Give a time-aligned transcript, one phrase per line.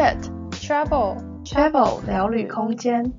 [0.00, 0.16] Chat
[0.52, 3.12] Travel Travel 聊旅空间。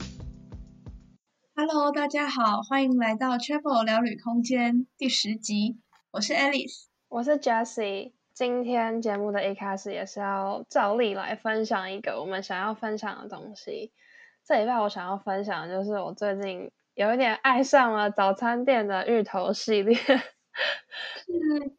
[1.56, 5.80] Hello，大家好，欢迎来到 Travel 聊旅空间第十集。
[6.10, 8.14] 我是 Alice，我是 Jessie。
[8.34, 13.92] 今天节目的一开始也是要照例来分享一个我们想要分享的东西。
[14.44, 20.18] 这礼拜我想要分享的就是我最近有一点爱上了早餐店的芋头系列，是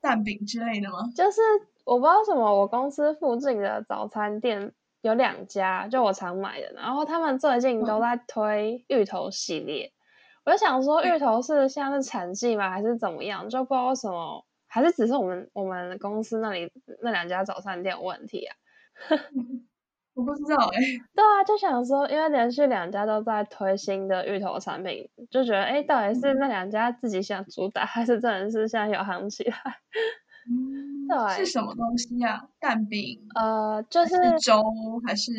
[0.00, 1.10] 蛋饼之类的吗？
[1.16, 1.40] 就是
[1.84, 9.92] 我不知道什么，我公司附近的早餐店有两家，就我常买的，然后他们最近都在推芋头系列。
[10.44, 12.70] 我就想说，芋头是现在是产季吗？
[12.70, 13.48] 还是怎么样？
[13.48, 18.56] 就不知道为什么，还是只是我们我们公司那里那两家早餐店有问题啊？
[20.14, 20.98] 我不知道哎、欸。
[21.14, 29.56] 对啊，就想说，因为连续两家都在推新的芋头产品，就觉得哎，到底是那两家自己想主打，还是真的是现在有行起来？
[30.50, 32.48] 嗯，对，是什么东西呀、啊？
[32.58, 33.20] 蛋饼？
[33.34, 34.62] 呃，就是，是粥
[35.06, 35.32] 还是？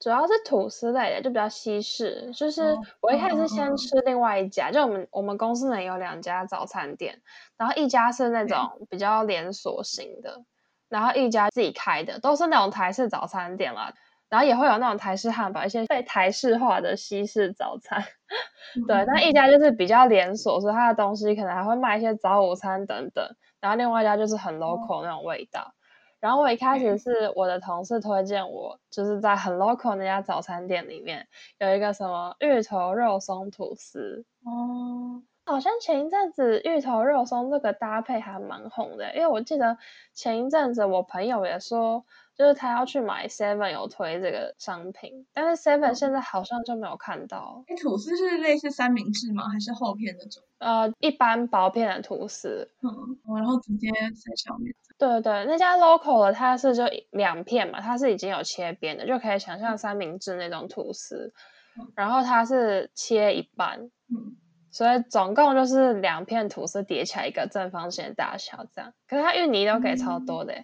[0.00, 2.30] 主要是吐司类的，就比较西式。
[2.32, 7.20] 就是我一开始是先吃另外一家，哦、就我们我们公司呢有两家早餐店，
[7.56, 10.44] 然后一家是那种比较连锁型的，
[10.88, 13.92] 然后一家自己开的，都是那种台式早餐店啦。
[14.28, 18.04] 然后也会有那种台式汉堡，一些被台式化的西式早餐。
[18.86, 23.26] 对，那一家就是比较连锁，所以它的东西可能还会卖一些早午餐等等。
[23.60, 25.74] 然后另外一家就是很 local 那种味道。
[26.20, 31.28] 然后我一开始是我的同事推荐我，就是在很 local 那家早餐店里面
[31.58, 39.78] 有一个什么芋头肉松吐司哦，好像前一阵子芋头肉松这个搭配还蛮红的，因为我记得
[40.12, 42.04] 前一阵子我朋友也说。
[42.38, 47.64] 就是他要去买 Seven 有推这个商品，但是 Seven 现在好像就没有看到。
[47.66, 49.48] 哎，吐司是类似三明治吗？
[49.48, 50.40] 还是厚片那种？
[50.58, 52.70] 呃，一般薄片的吐司。
[52.80, 54.72] 嗯，然后直接在上面。
[54.96, 61.32] 对对对，那家 local 的它是就两片嘛，它是已经有切边的，就可以想象三明治那种吐司。
[61.76, 64.36] 嗯，然后它是切一半，嗯，
[64.70, 68.92] 所以总共就是两片吐司叠起来一个正方形的大小这样。
[69.08, 70.54] 可是它芋泥都给超多的。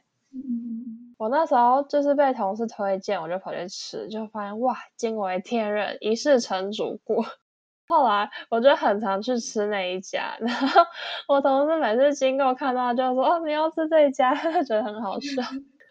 [1.25, 7.25] 我那时候就是被同事推荐，我就跑去吃，就发现哇，惊为天人，一试成主顾。
[7.89, 10.83] 后来我就很常去吃那一家， 然后
[11.27, 14.35] 我同事每次经过看到就说：“哦，你要吃这一家？”
[14.69, 15.43] 觉得很好笑。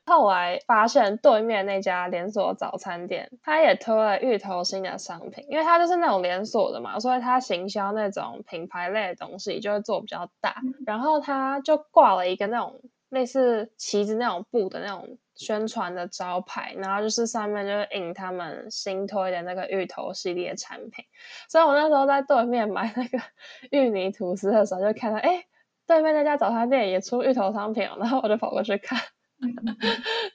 [0.05, 15.17] 后来发现对面那家连锁早餐店，他也推了芋头新的商品，因为他就是那种连锁的嘛，所以他行销那种品牌类的东西就会做比较大，然后他就挂了一个那种类似旗子那种布的那种。
[15.35, 21.05] 宣传的招牌，然后就是上面就是印他们新推的那个芋头系列产品，
[21.49, 23.19] 所以我那时候在对面买那个
[23.71, 25.45] 芋泥吐司的时候，就看到哎，
[25.87, 28.99] 对面那家早餐店也出芋头商品，然后我就跑过去看，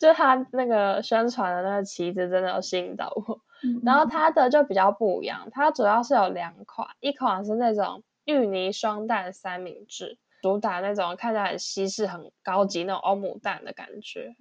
[0.00, 3.40] 就他那个宣传的那个旗子真的有吸引到我，
[3.84, 14.34] 然后它的就比较不一样，它主要是有两款，一款是那种芋泥双蛋三明治，主打那种看起来很西式、很高级那种欧姆蛋的感觉。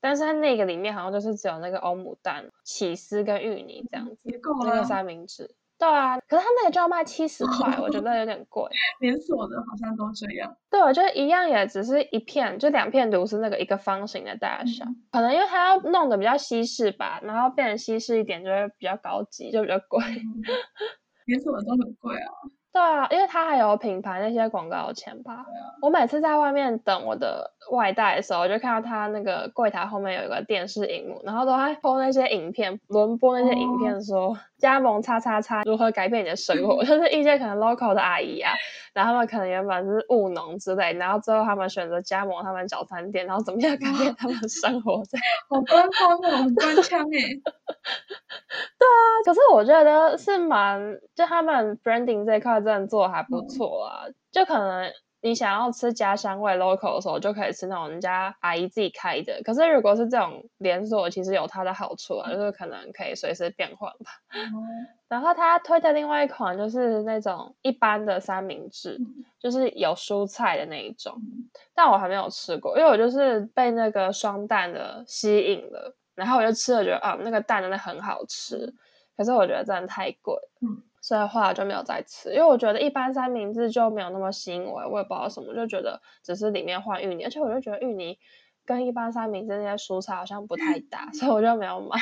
[0.00, 5.54] 但是它那个里面好像就是只有那个欧姆蛋、起司跟芋泥这样子，那个三明治。
[5.78, 8.68] 对啊，可是它那个就要卖七十块，我觉得有点贵。
[8.98, 10.56] 连锁的好像都这样。
[10.68, 14.84] 对，我觉得一样，也只是一片，就两片都是那个一个方形的大小。
[14.84, 20.02] 嗯、可能因为它要弄得比较西式吧，然后变成西式一点就会比较高级，就比较贵。
[20.04, 20.42] 嗯、
[21.26, 22.26] 连锁的都很贵啊。
[22.70, 25.44] 对啊，因为它还有品牌那些广告钱吧。
[25.80, 38.52] 我每次在外面等我的外带的时候，我就看到他那个柜台后面有一个电视荧幕，然后都在播那些影片，轮播那些影片说，说、哦、加盟叉叉叉如何改变你的生活，就是一些可能 local 的阿姨啊，
[38.92, 45.24] 然后他们可能原本是务农之类，然后最后他们选择加盟他们早餐店，然后怎么样改变他们的生活这样？
[45.48, 47.20] 好官方哦，很官腔诶。
[48.78, 54.92] 对啊，可是我觉得是蛮，就他们 branding 这一块真的做得还不错啊，嗯、就可能。
[55.20, 59.40] 你想要吃家乡味 local 的时候，就可以吃那种人家阿姨自己开的。
[59.44, 64.10] 可是如果是这种连锁，其实有它的好处啊，就是可能可以随时变换吧。
[64.32, 78.72] 嗯、 然后他推的另外一款就是那种一般的三明治，嗯、就是有蔬菜的那一种，嗯、但我还没有吃过，因为我就是被那个双蛋的吸引了，然后我就吃了，觉得啊，那个蛋真的很好吃。
[79.16, 80.36] 可是我觉得真的太贵。
[80.60, 88.18] 嗯所以后来就没有再吃，因为我觉得一般三明治就没有那么吸引我，我也不知道什么，就觉得只是里面换芋泥，而且我就觉得芋泥
[88.64, 91.98] 跟一般三明治那些蔬菜好像不太搭，所以我就没有买。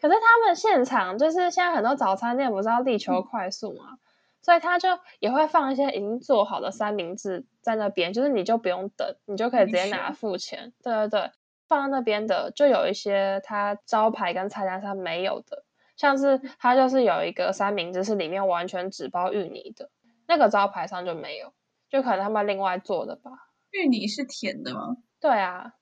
[0.00, 3.98] 可是他们现场就是现在很多早餐店不是要力求快速嘛，
[4.42, 4.88] 所以他就
[5.20, 10.72] 也会放一些已经做好的三明治在那边，就是你就不用等，你就可以直接拿付钱。
[10.82, 11.30] 对对对。
[11.68, 15.64] 放在那边的，就有一些它招牌跟菜单上没有的，
[16.02, 19.88] 像是它就是有一个三明治是里面完全只包芋泥的，
[20.26, 21.52] 那个招牌上就没有，
[21.88, 23.30] 就可能他们另外做的吧。
[23.70, 24.96] 芋泥是甜的吗？
[25.20, 25.74] 对啊。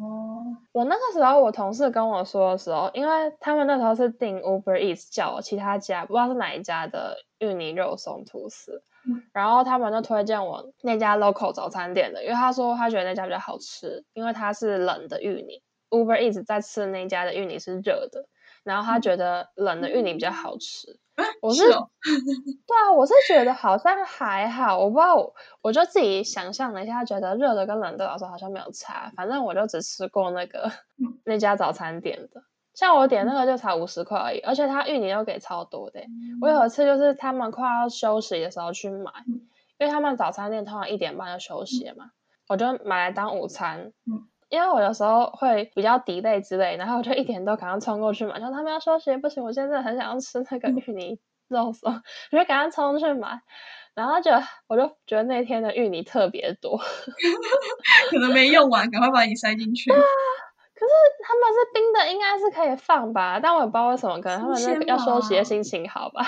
[0.00, 18.26] 哦，我那个时候我同事跟我说的时候，因为他们那时候是订 Uber Eats 叫其他家，不知道是哪一家的芋泥肉松吐司，嗯、然后他们就推荐我那家 local 早餐店的，因为他说他觉得那家比较好吃，因为它是冷的芋泥，Uber Eats 在吃的那家的芋泥是热的，
[18.64, 20.92] 然后他觉得冷的芋泥比较好吃。
[20.92, 20.98] 嗯
[21.42, 21.90] 我是，是、哦、
[22.64, 30.70] 对啊，我是觉得好像还好，我不知道我，我就自己想象了一下，觉得热的跟冷的来说好像没有差，反正我就只吃过那个
[31.24, 36.00] 那家早餐店的，像我点那个就才五十块而已，而且他芋泥又给超多的。
[36.40, 39.10] 我有一次就是他们快要休息的时候去买，
[39.78, 42.12] 因为他们早餐店通常一点半就休息了嘛，
[42.48, 43.92] 我就买来当午餐。
[44.48, 48.38] 因为我有时候会比较 delay 之类，然后我就一点都赶快冲过去买。
[48.38, 51.18] 然后他们要休息，不行，我现在很想要吃那个芋泥
[51.48, 53.40] 肉松，就赶快冲去买。
[53.94, 54.30] 然后就
[54.68, 56.78] 我就觉得那天的芋泥特别多，
[58.10, 59.90] 可能没用完，赶快把你塞进去。
[59.92, 60.02] 对啊，
[60.74, 60.92] 可是
[61.24, 63.40] 他们是冰的，应该是可以放吧？
[63.42, 66.24] 但我也不知道为什么，可能他们那个要休息的心情好吧。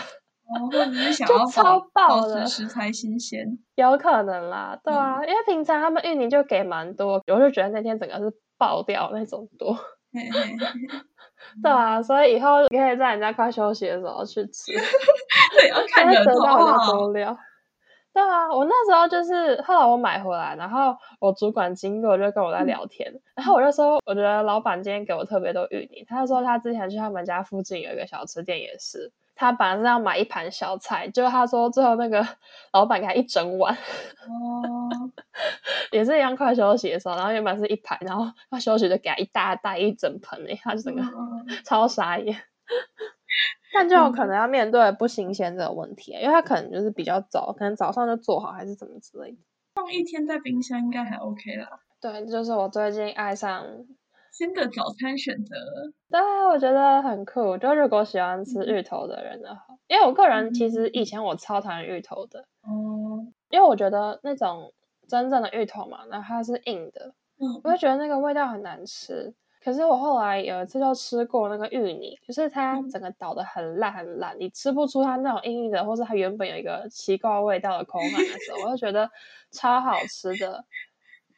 [0.53, 9.77] 哦，或者是想要超爆的食材新鲜， 有可能啦，对啊，嗯、因为平常他们芋泥就给蛮多，我就觉得那天整个是爆掉那种多，
[11.63, 14.73] 对啊，所以以后可以在人家快休息的时候去吃，
[15.57, 17.37] 对，要看人多多料。
[18.13, 29.13] 对啊，我那时候就是后来我买回来，然后我主管经过就跟我在聊天，嗯、然后我就说，我觉得老板今天给我特别多芋泥，他就说他之前去他们家附近有一个小吃店也是。
[29.41, 32.27] 他本来是要买一盘小菜，结果他说最后那个
[32.75, 35.11] 老板给他一整碗，哦，
[35.93, 42.37] 也是一样快休息的时候，然后原本是一盘，然后他休息就给他一大袋一整盆诶，他就整个、哦、 超傻眼。
[43.73, 49.39] 但就有可能要面对不新鲜这个问题，嗯、因为他可能就是比较早，可能早上就做好还是怎么之类的，
[49.75, 51.81] 放一天在冰箱应该还 OK 啦。
[51.99, 53.65] 对，就是我最近爱上。
[54.33, 55.55] 新的早餐选择，
[56.11, 57.59] 对啊，我觉得很酷。
[57.59, 64.73] 就如果喜欢吃芋头的人的话，嗯、因为我个人其实以前我超讨厌芋头的，哦、嗯，因为我觉得那种
[65.09, 69.35] 真正的芋头嘛，然后它是硬的，嗯，我就觉得那个味道很难吃。
[69.63, 79.11] 可是我后来有一次就吃过那个芋泥，就是它整个捣的很烂很烂，你吃不出它那种硬硬的，或是它原本有一个奇怪味道的口感的时候，我就觉得
[79.51, 80.65] 超好吃的。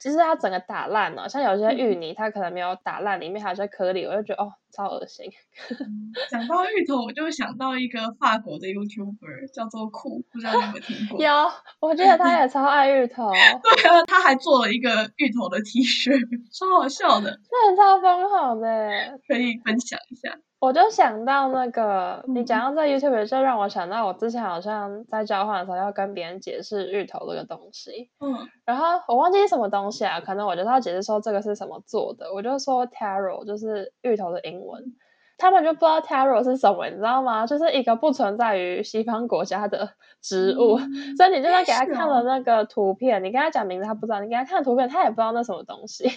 [0.03, 5.31] 其实它整个打烂了，像有些芋泥，它可能没有打烂，里面还有些颗粒，我就觉得哦，超恶心。
[6.29, 11.23] 讲到芋头，我就想到一个法国的 YouTuber，叫做酷，不知道你有没有听过？
[11.23, 11.33] 有，
[11.79, 13.31] 我觉得他也超爱芋头。
[13.31, 16.11] 对啊，他还做了一个芋头的 T 恤，
[16.51, 20.37] 超好笑的，这超疯好的，可以分享一下。
[20.63, 28.33] 我就想到那个，你讲到在 YouTube 就让我想到，我之前好像在交换的时候要跟别人解释芋头这个东西，嗯，
[28.65, 34.95] 然后我忘记是什么东西啊，可能我就是要解释说这个是什么做的，我就说 taro 就是芋头的英文，
[35.37, 37.45] 他们就不知道 taro 是什么，你知道吗？
[37.45, 46.09] 就是一个不存在于西方国家的植物，嗯、所以你就算给他看了那个图片，哦、你跟他讲名字他不知道，你给他看图片他也不知道那什么东西。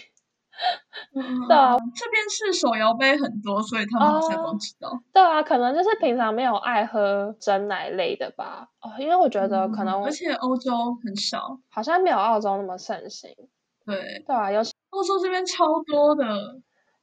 [1.14, 4.90] 嗯、对啊，这边是手摇杯很多，所以他们好像都知道。
[5.14, 8.68] 对啊，可能就是平常没有爱喝真奶类的吧。
[8.82, 10.72] 哦，因为我觉得可能、嗯，而且欧洲
[11.04, 13.32] 很少，好像没有澳洲那么盛行。
[13.86, 16.26] 对，对啊，尤其欧洲这边超多的，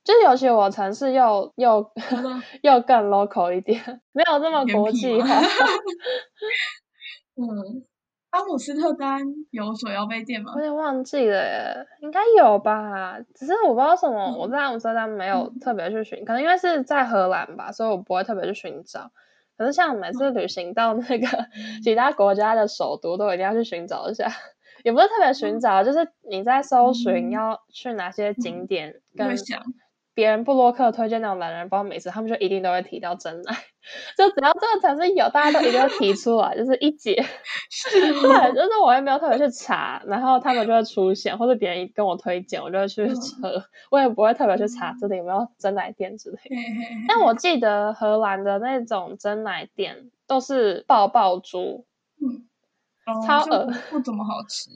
[0.04, 1.90] 就是尤其我城市又又
[2.62, 5.28] 又更 local 一点，没有这么国际化。
[7.36, 7.84] 嗯。
[8.32, 9.20] 阿姆斯特丹
[9.50, 10.52] 有手摇杯店吗？
[10.56, 13.20] 我有点忘记了耶，应该有吧。
[13.34, 19.10] 只是我不知道什么，嗯、我在阿姆斯特丹没有特别去寻，嗯、可能因为是在荷兰吧，所以我不会特别去寻找。
[19.58, 21.26] 可是像每次旅行到那个
[21.84, 24.26] 其他国家的首都，都一定要去寻找一下。
[24.82, 29.36] 也不是特别寻找，嗯、就是你在搜寻要去哪些景点跟，跟
[30.14, 33.56] 别人布洛克推荐那种懒人包每次，他们就一定都会提到真奶。
[34.16, 37.24] 就只要这个城市有，大家都一定要提出来，就是一解。
[37.70, 43.06] 是对，就是我也没有特别去查，然后他们就会出现，或者别人跟我推荐，我就会去
[43.42, 43.48] 喝。
[43.48, 46.56] 嗯、我也不会特别去查这里有没有真奶店之类的。
[47.08, 51.86] 但我记得荷兰的那种真奶店都是爆爆珠，
[52.20, 52.46] 嗯，
[53.26, 54.70] 超恶恶，不怎么好吃。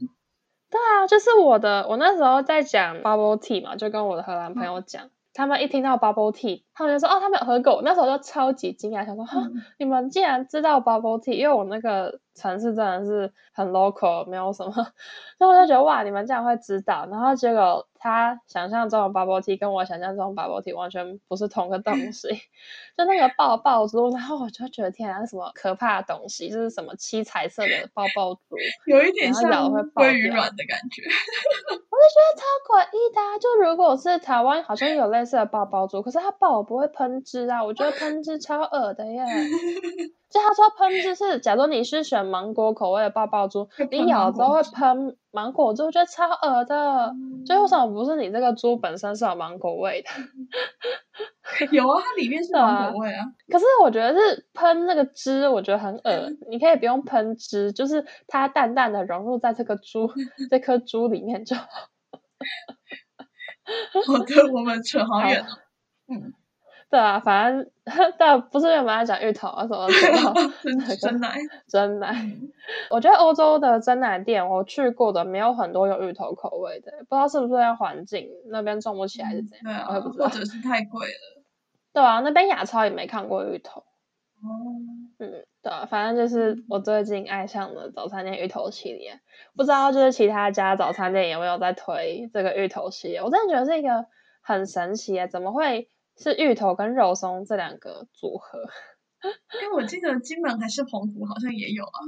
[0.69, 5.05] 对啊，就是我的，我那时候在讲 bubble tea 嘛，就跟我的荷兰朋友讲。
[5.07, 7.83] 嗯他们一听到 bubble tea，他们就说哦，他们有喝过。
[7.85, 9.47] 那时候就超级惊讶，想说哈，
[9.79, 11.35] 你们竟然知道 bubble tea？
[11.35, 14.73] 因为我那个城市真的是很 local，没有什么，
[15.39, 17.07] 所以我就觉得哇，你们这样会知道。
[17.11, 22.29] 然后结果他想象中的 bubble tea 跟我想象中的 bubble tea 完全不是同个东 西，
[22.97, 26.49] 就那个爆爆珠，然后我就觉得天啊，什么可怕的东西？
[26.51, 28.41] 就是什么七彩色的爆爆珠，
[28.87, 29.51] 有一点像
[29.95, 31.03] 鲑鱼卵的感觉。
[31.97, 33.39] 我就觉得超诡异的啊！
[33.41, 37.65] 就如果是台湾，好像有类似的爆爆珠，可是它爆不会喷汁啊！
[37.65, 39.25] 我觉得喷汁超恶的耶。
[40.29, 47.15] 就他说喷汁是，假如你是选芒果口味的爆爆珠，你咬之后会喷芒果汁，我觉得超恶的。
[47.47, 50.11] 就、嗯、为什么不是你这个珠本身是有芒果味的？
[51.71, 53.25] 有啊，它里面是芒果味啊。
[53.49, 56.39] 可是我觉得是喷那个汁，我觉得很恶、嗯。
[56.51, 60.11] 你可以不用喷汁，就是它淡淡的融入在这个珠
[60.51, 61.63] 这颗珠里面就好。
[64.07, 65.47] 好的，我们扯好远了。
[66.09, 66.33] 嗯。
[66.89, 67.71] 对啊，反正
[68.19, 72.15] 但不是原本要讲芋头啊什么的， 真奶真奶。
[72.91, 81.43] 我觉得欧洲的真奶店我去过的没有很多有芋头口味的，不知道是不是因为环境那边种不起来还是怎样，对啊，我也不知道，或者是太贵了。
[81.93, 83.81] 对啊，那边亚超也没看过芋头。
[83.81, 84.47] 哦，
[85.19, 89.19] 嗯，对啊，反正就是我最近爱上了早餐店芋头系列，
[89.57, 93.23] 不知道就是其他家早餐店有没有在推这个芋头系列？
[93.23, 94.07] 我真的觉得是一个
[94.41, 95.89] 很神奇耶，怎么会？
[96.17, 98.59] 是芋头跟肉松这两个组合，
[99.63, 102.01] 因为我记得金门还是澎湖好像也有啊。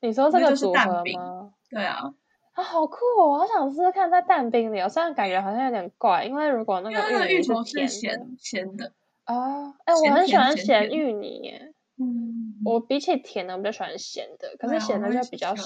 [0.00, 1.52] 你说这个组合吗？
[1.68, 2.14] 对啊，
[2.54, 3.28] 啊好酷哦！
[3.28, 8.92] 我好想试试看在蛋饼里哦，虽然感觉好像有点怪，因为如果那个芋头是咸咸的
[9.24, 11.74] 啊，哎、欸，我很喜欢咸芋泥耶。
[11.98, 15.64] 嗯，我比起甜的，我比较喜欢咸的，可是咸的就比较少。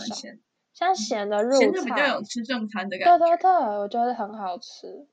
[0.72, 3.18] 像咸的肉菜，咸的比较有吃正餐的感觉。
[3.18, 5.06] 对对对，我觉得很好吃。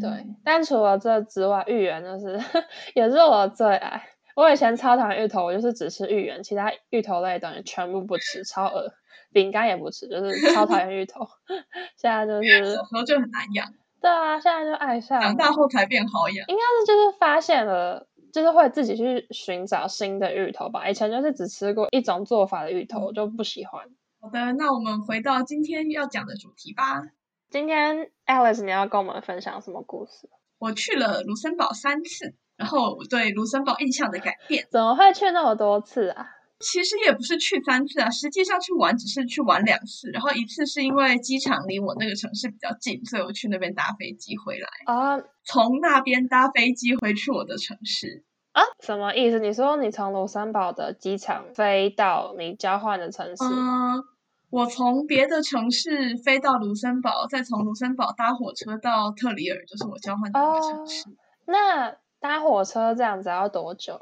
[0.00, 2.38] 对、嗯，但除了这之外，芋圆就是
[2.94, 4.02] 也是我的最爱。
[4.34, 8.92] 我以前超讨厌芋头，我就是只吃芋圆，其他芋头类的东西全部不吃，超恶。
[9.32, 11.26] 饼干也不吃，就是超讨厌芋头。
[11.98, 13.66] 现在就是小时候就很难养。
[14.00, 15.20] 对啊，现在就爱上。
[15.20, 16.46] 长大后才变好养。
[16.48, 20.88] 应该是就是发现了，就是会自己去寻找新的芋头吧。
[20.88, 23.82] 以前就是只吃过一种做法的芋头，我就不喜欢。
[24.20, 27.02] 好的，那我们回到今天要讲的主题吧。
[27.50, 30.28] 今天 Alice，你要跟我们分享什么故事？
[30.58, 34.66] 我去了卢森堡三次，然后我对卢森堡印象的改变。
[34.70, 36.26] 怎么会去那么多次啊？
[36.60, 48.62] 其实也不是去三次啊，实际上去玩只是去玩两次，然后一次是因为机场离我那个城市比较近，所以我去那边搭飞机回来啊，从那边搭飞机回去我的城市啊？
[48.80, 49.38] 什么意思？
[49.38, 53.44] 你说你从卢森堡的机场飞到你交换的城市？
[53.44, 54.04] 嗯。
[54.50, 61.08] 我从别的城市飞到卢森堡，再从卢森堡搭火车到特里尔，就是我交换的那个城市。
[61.10, 61.12] 哦，
[61.46, 63.94] 那搭火车这样子要多久？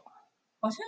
[0.61, 0.79] 好像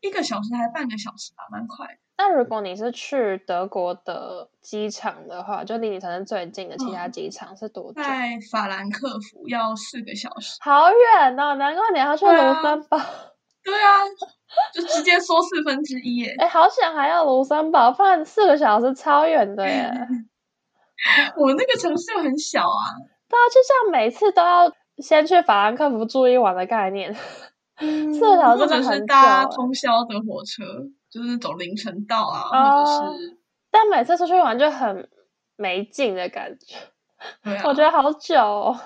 [0.00, 1.98] 一个小时还半个小时吧，蛮快。
[2.16, 8.00] 那如果你是去德国的机场的话，就离你城市最近的其他机场是多久？
[8.00, 10.58] 嗯，在法兰克福要四个小时。
[10.60, 12.98] 好远哦，难怪你要去卢森堡。
[13.64, 14.04] 对啊。
[14.72, 16.34] 就直接缩四分之一耶！
[16.38, 19.92] 哎，好想还要庐山堡，不然四个小时超远的耶。
[21.36, 22.96] 我那个城市又很小啊，
[23.28, 27.14] 对啊，就像每次都要先去法兰克福住一晚的概念。
[27.80, 30.64] 嗯、四个小时是搭通宵的火车，
[31.10, 33.38] 就是走凌晨到啊，呃、或者是……
[33.70, 35.08] 但每次出去玩就很
[35.56, 36.74] 没劲的感觉。
[37.44, 38.80] 对啊，我觉得好久哦。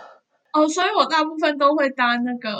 [0.52, 2.59] 哦，所以我大部分都会搭那个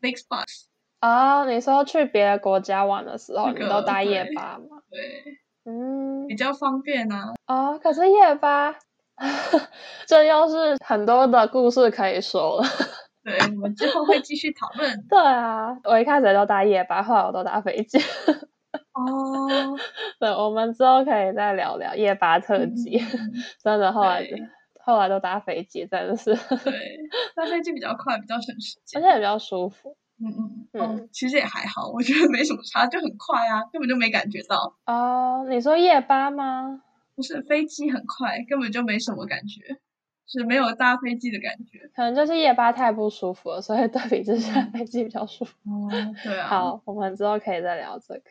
[0.00, 0.67] FlixBus。
[1.00, 4.82] 啊、哦，你说去别的国家玩的时候，那个、你都搭夜巴吗？
[4.90, 7.34] 对，嗯，比较方便啊。
[7.46, 8.74] 啊，可是夜巴，
[10.06, 12.64] 这又是很多的故事可以说了。
[13.22, 15.06] 对，我们之后会继续讨论。
[15.08, 17.98] 对啊，我一开始都搭夜巴，后来我都搭飞机。
[18.92, 19.76] 哦，
[20.18, 22.98] 对，我们之后可以再聊聊夜巴特辑。
[22.98, 24.26] 嗯、真的，后来
[24.84, 26.34] 后来都搭飞机，真的是。
[26.34, 26.98] 对，
[27.36, 29.96] 搭飞机比较快，比较省时间，而且也比较舒服。
[30.20, 34.76] 嗯嗯嗯，其实也还好，我觉得没什么差，就很快啊，根本就没感觉到。
[34.86, 36.82] 哦，你说夜巴吗？
[37.14, 39.78] 不是，飞机很快，根本就没什么感觉，
[40.26, 41.88] 是没有搭飞机的感觉。
[41.94, 45.54] 可能就是夜巴太不舒服了，所以对比之下，飞机比较舒服。
[45.64, 45.88] 哦，
[46.22, 46.46] 对啊。
[46.46, 48.22] 好，我们之后可以再聊这个。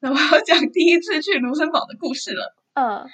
[0.00, 2.54] 那我要讲第一次去卢森堡的故事了。
[2.74, 3.06] 嗯。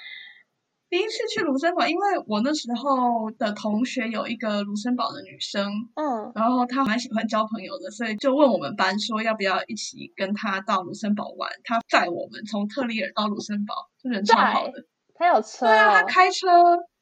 [0.91, 11.49] 第一次去卢森堡，因为我那时候的同学有一个卢森堡的女生，嗯，然后她蛮喜欢交朋友的，所以就问我们班说要不要一起跟她到卢森堡玩。
[11.63, 14.85] 她载我们从特里尔到卢森堡，就人超好的。
[15.15, 15.65] 她有车？
[15.65, 16.47] 对啊，她开车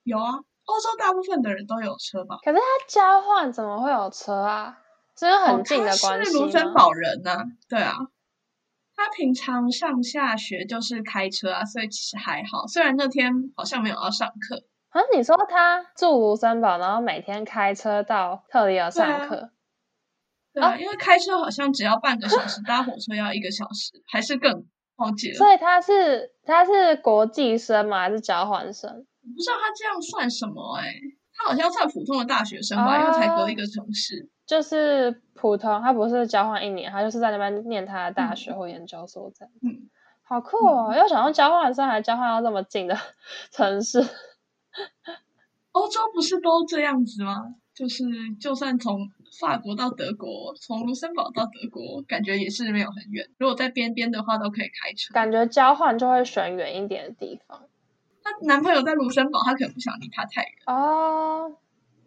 [0.03, 0.35] 有啊。
[0.65, 2.37] 欧洲大部分的人都有车吧？
[2.43, 4.77] 可是她交换怎么会有车啊？
[5.17, 7.97] 是因为很近的关系是卢森堡人呢、啊，对啊。
[8.99, 12.67] 他平常上下学就是开车啊，所以其实还好。
[12.67, 14.65] 虽然那天好像没有要上课。
[14.89, 19.51] 啊，你说他住卢森堡，然后每天开车到特里尔上课？
[20.51, 24.65] 对啊，对啊，因为开车好像只要半个小时，搭火车要一个小时，还是更
[24.97, 25.37] 忘记了。
[25.37, 28.01] 所以他是他是国际生吗？
[28.01, 28.89] 还是交换生？
[28.91, 31.01] 我不知道他这样算什么哎、欸，
[31.37, 34.29] 他好像算普通的大学生吧，啊、因为才隔一个城市。
[34.49, 39.51] 就是普通，他不是交换一年，他就是在那边念他的大学或研究所这样。
[39.61, 39.87] 嗯，
[40.23, 40.87] 好酷哦！
[40.89, 42.97] 嗯、又想要交换生，还交换到这么近的
[43.53, 44.01] 城市。
[45.71, 47.53] 欧洲不是都这样子吗？
[47.75, 48.03] 就是
[48.41, 53.29] 就算从法国到德国，从卢森堡到德国，感觉也是没有很远。
[53.37, 55.13] 如果在边边的话，都可以开车。
[55.13, 57.67] 感觉交换就会选远一点的地方。
[58.23, 60.51] 她男朋友在卢森堡，他可能不想离他太远。
[60.65, 61.55] 哦，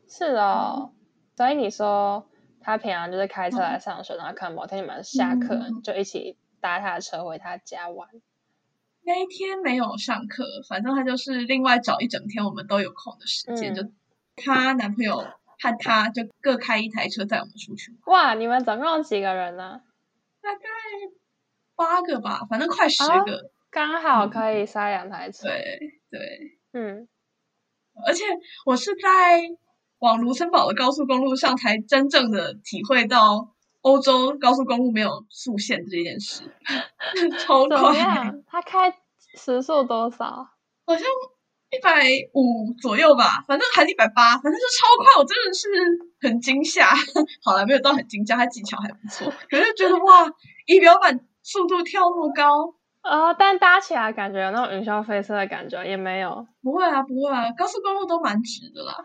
[0.09, 0.91] 是哦。
[0.91, 0.97] 嗯、
[1.37, 2.27] 所以你说。
[2.63, 8.09] 他平常就是开车来上学，嗯、然后可能某天你们下课、嗯、就一起搭他的车回他家玩。
[9.05, 13.83] 那一天没有上课，反正他就是另外找一整天我们都有空的时间，嗯、就
[14.37, 17.93] 她男朋友和他就各开一台车载我们出去。
[18.07, 19.83] 哇，你们总共有几个人呢？
[20.41, 20.61] 大概
[21.75, 25.49] 八个吧，反正快十个，哦、刚好可以塞两台车。
[25.49, 27.09] 对、嗯、对，对嗯，
[28.07, 28.25] 而且
[28.65, 29.41] 我是在。
[30.03, 33.49] 往卢森堡的高速公路上，才真正的体会到
[33.83, 36.43] 欧洲高速公路没有速限这件事，
[37.39, 37.79] 超快。
[38.49, 38.93] 他开
[39.37, 40.27] 时速多少？
[40.85, 41.07] 好像
[41.71, 42.03] 一百
[42.35, 45.23] 五左右吧，反正还是一百八，反正就超快。
[45.23, 45.69] 我真的是
[46.21, 46.89] 很惊吓。
[47.45, 49.33] 好了，没有到很惊吓，他技巧还不错。
[49.49, 50.29] 可是觉得哇，
[50.67, 53.35] 仪表板速度跳那么高啊、呃！
[53.39, 56.45] 但搭起来感觉有那种云霄飞车的感觉也没有。
[56.61, 58.97] 不会啊，不会啊，高速公路都蛮直的啦。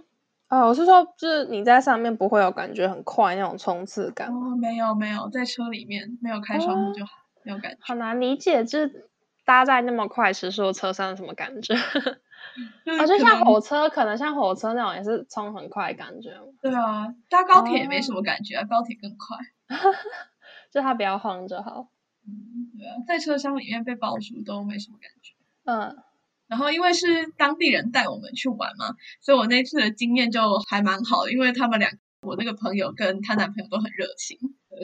[0.50, 4.30] 哦，我是说，就是你在上面不会有感觉很快那种冲刺感。
[4.30, 7.78] 哦，没有没有，在车里面没有开窗户就好，哦、没有感觉。
[7.82, 9.10] 好难理解，就是
[9.46, 11.74] 搭在那么快时速的车上什么感觉？
[12.98, 16.32] 哦，就像火车，可能像火车那种也是冲很快感觉。
[16.62, 19.38] 对啊，搭高铁也没什么感觉啊，哦、高铁更快。
[20.72, 21.90] 就它不要晃就好。
[22.26, 25.34] 嗯，对啊，在车厢里面被包住都没什么感觉。
[25.66, 26.07] 嗯。
[26.48, 34.38] 然后因为是当地人带我们去玩嘛，所以我那次的经验就还蛮好的，因为他们两，我那个朋友跟她男朋友都很热情，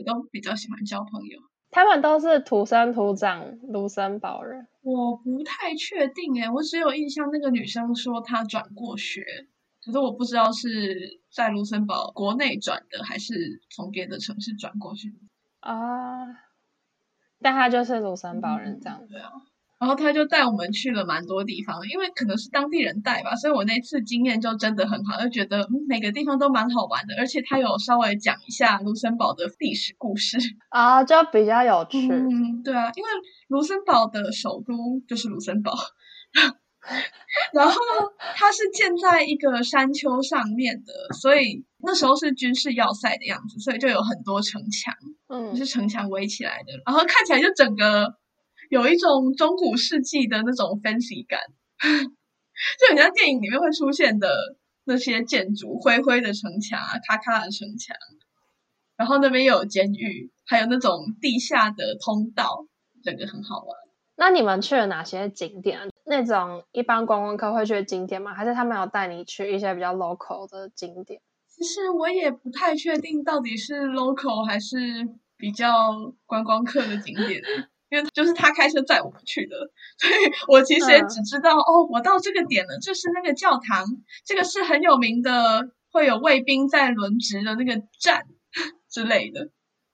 [0.06, 1.40] 都比较喜欢交朋友。
[1.72, 4.68] 他们都是土生土长卢森堡人？
[4.82, 9.26] 我不太确定诶，我只有印象那个女生说她转过学，
[9.84, 15.16] 可是我不知道是在卢森堡国内转的，还是从别的城市转过去
[15.62, 16.28] 啊。
[17.42, 19.06] 但她就是卢森堡人这样子。
[19.06, 19.32] 嗯，对啊。
[19.84, 30.38] 然后他就带我们去了蛮多地方，因为可能是当地人带吧，所以我那次经验就真的很好，就觉得嗯每个地方都蛮好玩的，而且他有稍微讲一下卢森堡的历史故事
[30.72, 32.08] 啊，就比较有趣。
[32.10, 33.10] 嗯，对啊，因为
[33.50, 34.74] 卢森堡的首都
[35.06, 35.74] 就是卢森堡，
[37.52, 37.76] 然后
[38.38, 44.94] 它是建在一个山丘上面的，所以那时候是军事要塞的样子，所以就有很多城墙，
[45.28, 48.16] 嗯，就是城墙围起来的，然后看起来就整个。
[48.74, 51.40] 有一种中古世纪的那种 fancy 感，
[52.80, 54.28] 就很像电影里面会出现的
[54.84, 57.96] 那些建筑，灰灰的城墙啊，咔咔的城墙，
[58.98, 62.66] 然后那边有监狱，还有那种地下的通道，
[63.04, 63.78] 整个很好玩。
[64.16, 65.92] 那你们去了哪些景点？
[66.08, 68.34] 那种一般观光客会去的景点吗？
[68.34, 71.22] 还是他们有带你去一些比较 local 的景点？
[71.48, 74.76] 其实我也不太确定到底是 local 还是
[75.38, 75.70] 比较
[76.26, 77.40] 观光客的景点。
[77.94, 79.56] 因为就是他开车载我们去的，
[80.00, 83.86] 所以我其实也只知道、嗯、哦，我到这个点了，就是那个教堂，
[84.26, 88.24] 这个是很有名的，会有卫兵在轮值的那个站
[88.90, 89.50] 之类的。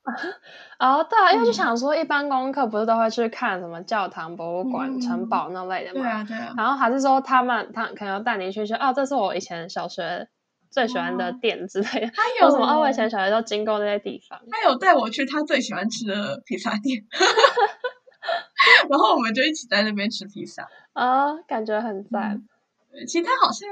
[0.79, 6.01] 哦，对啊，因为就想说，一般功课不是都会去看什么教堂、博物馆、嗯、城堡那类的嘛？
[6.01, 6.53] 对啊，对啊。
[6.55, 10.29] 然后还是说他们他可能带你去说，哦，这是我以前小学
[10.69, 12.12] 最喜欢的店之类的。
[12.15, 12.65] 他有 什么？
[12.65, 14.39] 哦，我以前小学都经过那些地方。
[14.49, 17.03] 他有带我去他最喜欢吃的披萨店。
[18.89, 22.43] 然后我们就一起在那边吃披萨啊，感觉很赞。
[22.91, 23.69] 对，其他好像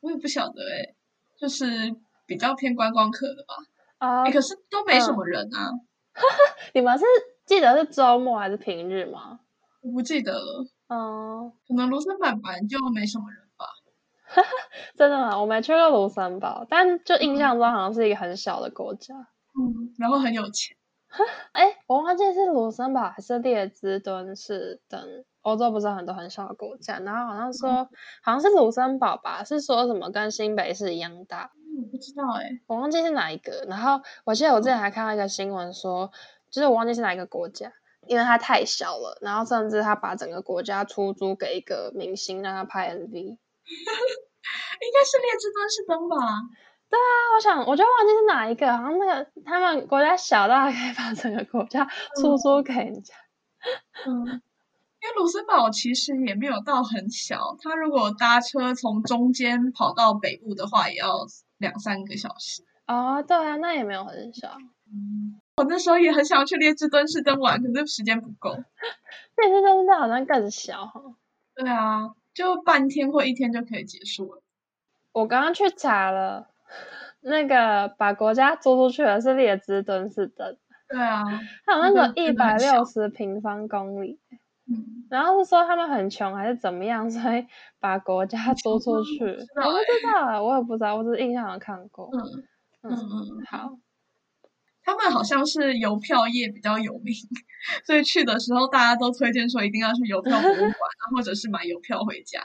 [0.00, 0.94] 我也不晓得哎，
[1.38, 1.94] 就是
[2.26, 3.54] 比较偏观光客的吧。
[3.98, 5.70] 啊，可是都没什么人啊。
[6.74, 7.04] 你们是
[7.46, 9.40] 记得是周末还是平日吗？
[9.80, 10.66] 我不记得了。
[10.88, 13.43] 嗯，可能卢森堡本来就没什么人吧。
[14.96, 15.40] 真的吗？
[15.40, 19.14] 我没去过卢森堡，但就印象中好像是一个很小的国家。
[19.14, 20.76] 嗯，然后很有钱。
[21.52, 27.88] 哎，我忘记是卢森堡还是列支敦士登欧洲不是很多很小的国家，然后好像说、嗯、
[28.22, 31.52] 好像是卢森堡吧，是说什么跟新北市一样大。
[31.76, 33.64] 我不知道哎、欸，我忘记是哪一个。
[33.68, 36.10] 然后我记得我之前还看到一个新闻说，
[36.50, 37.72] 就是我忘记是哪一个国家，
[38.08, 43.38] 因为它太小了，然后甚至他把整个国家出租给一个明星让他拍 MV。
[44.80, 46.16] 应该是列支敦士登吧？
[46.90, 51.86] 对啊，我想我就忘记是哪一个，好像那个他们国家小到可以把整个国家
[52.20, 53.14] 出租给人家。
[54.06, 61.26] 嗯，因为卢森堡其实也没有到很小，他如果搭车从中间跑到北部的话，也要。
[61.58, 64.48] 两三个小时啊，oh, 对啊，那也没有很小。
[64.90, 68.50] 嗯，我那时候也很想去列支敦士登玩，可是时间不够。
[69.38, 71.00] 列支敦士登好像更小哈。
[71.54, 74.42] 对啊，就半天或一天就可以结束了。
[75.12, 76.48] 我刚刚去查了，
[77.20, 80.56] 那个把国家租出去的是列支敦士登。
[80.88, 81.22] 对啊，
[81.64, 84.18] 他有那种一百六十平方公里。
[84.66, 87.46] 嗯，然后是说他们很穷还是怎么样，所以
[87.78, 89.24] 把国家租出去。
[89.24, 92.10] 我不知道啊，我也不知道，我只是印象有看过。
[92.12, 93.78] 嗯嗯嗯，好。
[94.84, 97.14] 他们好像是邮票业比较有名，
[97.86, 102.40] 所以去的时候大家都推荐说一定要去邮票博物馆啊，或者是买邮票回家。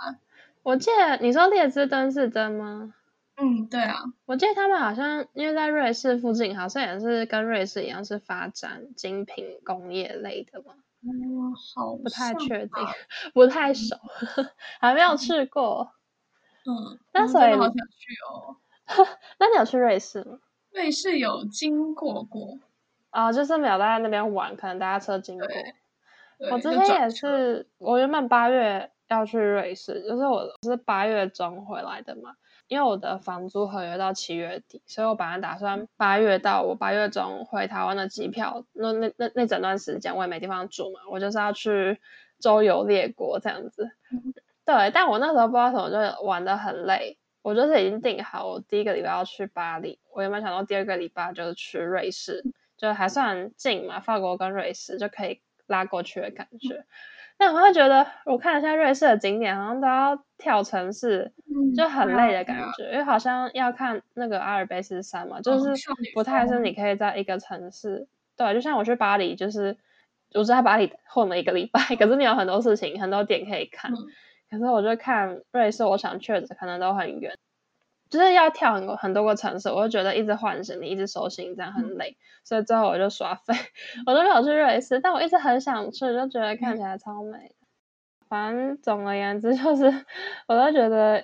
[0.64, 2.94] 我记得你说列支敦士登吗？
[3.42, 4.04] 嗯，对啊。
[4.26, 10.76] 我记得他们好像因为在瑞士附近，好像也是跟瑞士一样是发展精品工业类的嘛。
[11.02, 12.86] 嗯，好，不太确定，
[13.34, 13.96] 不太熟，
[14.82, 15.94] 还没有去过。
[16.66, 18.58] 嗯，那所以好想去哦。
[19.40, 20.40] 那你有去瑞士吗？
[20.80, 22.58] 瑞士有经过过，
[23.10, 25.46] 啊，就是没有在那边玩，可能大家车经过。
[26.50, 32.36] 我之前也是，我原本八月要去瑞士，就是我是八月中回来的嘛。
[32.70, 42.00] 因为我的房租合约到七月底，所以我本来打算八月到我八月中回台湾的机票，那那那那整段时间我也没地方住嘛，我就是要去
[42.40, 43.92] 周游列国这样子。
[44.64, 47.18] 对，但我那时候不知道什么，就玩的很累。
[47.42, 52.44] 我就是已经定好，我第一个礼拜要去巴黎，我原本想到第二个礼拜就是去瑞士，
[52.78, 56.86] 就还算近嘛，法国跟瑞士就可以拉过去的感觉。
[57.38, 61.32] 但我会觉得，我看了一下瑞士的景点，好像都要跳城市，
[61.74, 65.74] 就很累的感觉，嗯、因为好像要看那个阿尔卑斯山嘛，就是
[66.14, 68.10] 不太是你可以在一个城市。
[68.36, 69.78] 对，就像我去巴黎，就是
[70.34, 73.90] 我是在巴黎混了一个礼拜， 可是你有很多事情，很多点可以看。
[73.94, 73.96] 嗯、
[74.50, 77.38] 可是我就看瑞士，我想去的可能都很远。
[78.10, 83.54] 就是要跳很多很多个城市，我就觉得一直换行李，一直收行李这样很累，嗯、所以最后我就刷废，
[84.08, 87.38] 我都没有去瑞士，但我一直很想去，就觉得看起来超美。
[87.38, 87.56] 嗯、
[88.28, 89.86] 反正总而言之，就是
[90.48, 91.24] 我都觉得。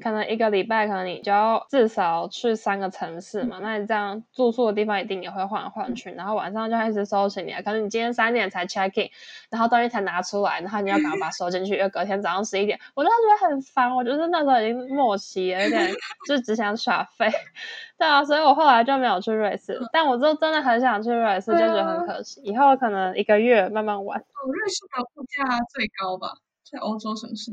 [0.00, 3.58] 可能一个礼拜，可能你就要至少去三个城市嘛。
[3.60, 7.52] 那你这样住宿的地方一定也会换来换去，然后晚上就开始收行李。
[7.62, 9.10] 可能你今天三点才 check in，
[9.50, 13.94] 然后东西才拿出来，然后你要赶快把它收进去，因为隔天早上十一点，我就觉得很烦。
[13.94, 15.90] 我就是那时候已经末期了，有点
[16.26, 17.30] 就只想耍废。
[17.98, 19.80] 对啊，所以我后来就没有去瑞士。
[19.92, 22.40] 但我就真的很想去瑞士，就觉得很可惜。
[22.42, 24.18] 以后可能一个月慢慢玩。
[24.20, 26.34] 哦，瑞士的物价最高吧，
[26.70, 27.50] 在欧洲城市。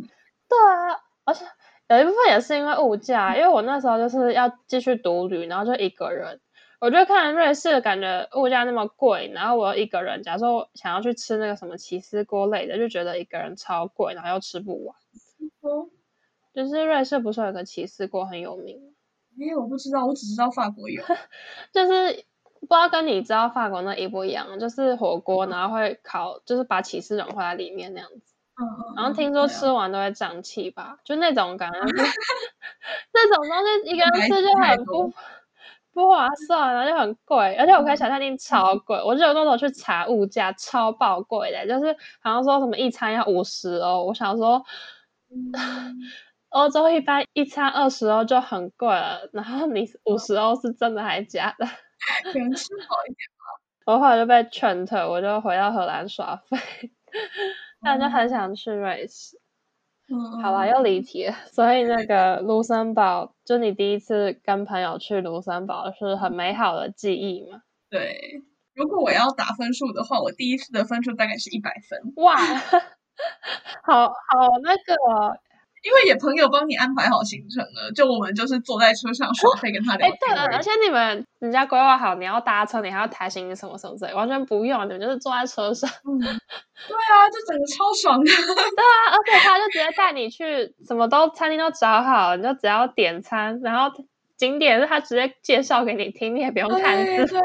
[0.48, 1.44] 对啊，而且。
[1.88, 6.40] 有一部分也是因为物价，因为我那时候就是要继续独旅，然后就一个人，
[6.80, 14.96] 我就看瑞士，感觉物价那么贵，然后我又一个人，假如说想要去吃那个什么起司锅类的，就觉得一个人超贵，然后又吃不完。
[15.62, 15.90] 嗯、
[16.54, 18.88] 就是瑞士不是有个起司锅很有名吗？
[19.38, 21.04] 因为我不知道，我只知道法国有，
[21.74, 22.26] 就是
[22.62, 28.35] 不知道跟你知道法国那一不一样，就是火锅，然后会烤，就是把起司融化在里面那样子。
[28.96, 31.80] 然后听说吃完都会胀气吧，啊、就那种感觉，
[33.14, 35.14] 那种东西一个人吃就很不
[35.94, 38.98] 不划算，然后就很贵，而且我可以想象超贵。
[38.98, 44.64] 嗯、我就有那时候去查物价，超爆贵的，就是好像说什么一餐要五十欧，我想说，
[45.30, 45.52] 嗯、
[46.50, 51.66] 欧洲一般一餐二十欧就很贵了，然后你五十欧是真的还是假的？
[52.34, 53.94] 能吃 好一点吗。
[53.94, 56.58] 我后来就被劝退，我就回到荷兰耍废。
[57.86, 59.38] 但就很想去瑞士，
[60.10, 61.36] 嗯，好吧，又离题了。
[61.52, 67.62] 所以那个卢森堡，就你第一次跟朋友去卢森堡，是很美好的记忆嘛？
[67.90, 68.42] 对，
[68.74, 72.14] 如果我要打分数的话，我第一次的分数大概是一百分。
[72.18, 72.36] 哇，
[73.86, 75.40] 好好那个。
[75.86, 80.12] 因为也朋友帮你安排好行程了，就我们就是坐在车上耍废跟他聊天。
[80.12, 85.88] 哎，对了，而且你们人家规划好你要搭车，你还要抬行李什么什么之类，完全不用，你们就是坐在车上。
[86.04, 88.26] 嗯，对啊，就整个超爽的。
[88.26, 93.96] 对啊，而且他就直接带你去，什么都餐厅都找好，你就只要点餐，然后
[94.38, 97.06] 景点是他直接介绍给你听，你也不用看字。
[97.06, 97.40] 对，对，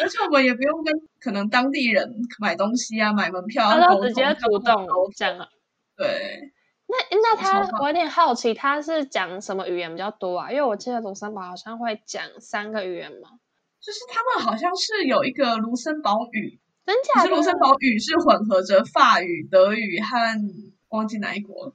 [0.00, 5.48] 而且我们也不用跟可能当地人买东西啊，买门票啊，他都直接主动讲了。
[5.96, 6.52] 对。
[6.88, 10.50] 那那他，我有点好奇，他是讲什么语言比较多啊？
[10.50, 13.30] 因为我记得卢森堡好像会讲三个语言嘛。
[13.80, 17.28] 就是他们好像是有一个卢森堡语，真假的？
[17.28, 20.16] 是卢森堡语是混合着法语、德语和
[20.88, 21.72] 忘记哪一国了。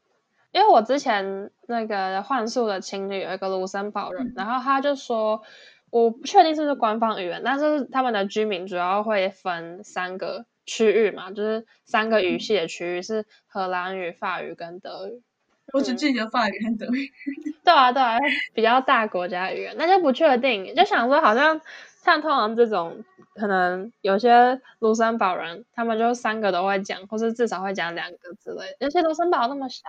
[0.52, 5.41] 因为我之前那个幻术的情侣有一个卢森堡人，嗯、然后他就说，
[5.89, 10.45] 我不确定是不是官方语言，但是他们的居民主要会分三个。
[10.65, 15.24] 区域嘛，就是三个语系的区域是荷兰语、法语跟德语。
[15.74, 17.06] 我只记得法语和德语。
[17.08, 18.17] 嗯、 对啊，对啊，
[18.54, 20.76] 比较大国家语言，那就不确定。
[20.76, 21.62] 就想说，好像
[22.04, 23.04] 像通常这种，
[23.36, 28.76] 可能有些卢森堡人，他们就三个都会讲，或是至少会讲两个之类。
[28.82, 29.82] 而且卢森堡那么小。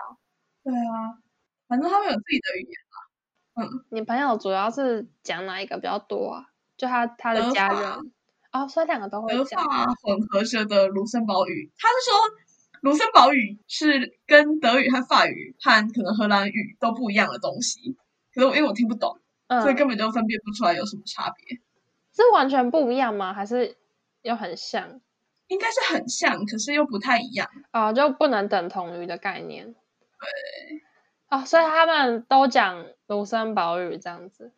[0.63, 1.19] 对啊，
[1.67, 3.63] 反正他们有自己的语言嘛。
[3.63, 6.45] 嗯，你朋友主要是讲哪一个比较多啊？
[6.77, 8.11] 就他他的家人。
[8.53, 9.61] 哦，所以两个都会讲。
[9.61, 12.15] 德法混合着的卢森堡语，他是说
[12.81, 17.97] 卢森堡语是跟德语和法语和可能荷兰语都不一样的东西。
[18.33, 21.59] 可是我因为我听不懂，嗯、所以根本就分辨不出来有什么差别。
[22.15, 23.33] 是完全不一样吗？
[23.33, 23.75] 还是
[24.21, 25.01] 又很像？
[25.47, 27.49] 应该是很像，可是又不太一样。
[27.71, 29.65] 啊、哦，就不能等同于的概念。
[29.73, 30.81] 对。
[31.27, 34.51] 啊、哦，所以他们都讲卢森堡语这样子。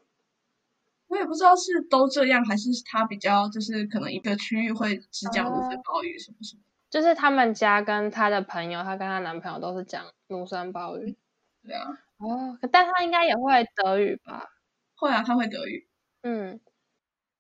[1.16, 6.62] 我也不知道是都这样，还是他比较就是可能一个区域会只讲卢森堡语什么什么。
[6.90, 11.18] 就是他们家跟他的朋友，他跟他男朋友都是讲卢森堡语。
[11.64, 11.88] 对啊。
[12.18, 14.50] 哦，但他应该也会德语吧？
[14.98, 15.88] 会啊，他会德语。
[16.24, 16.60] 嗯。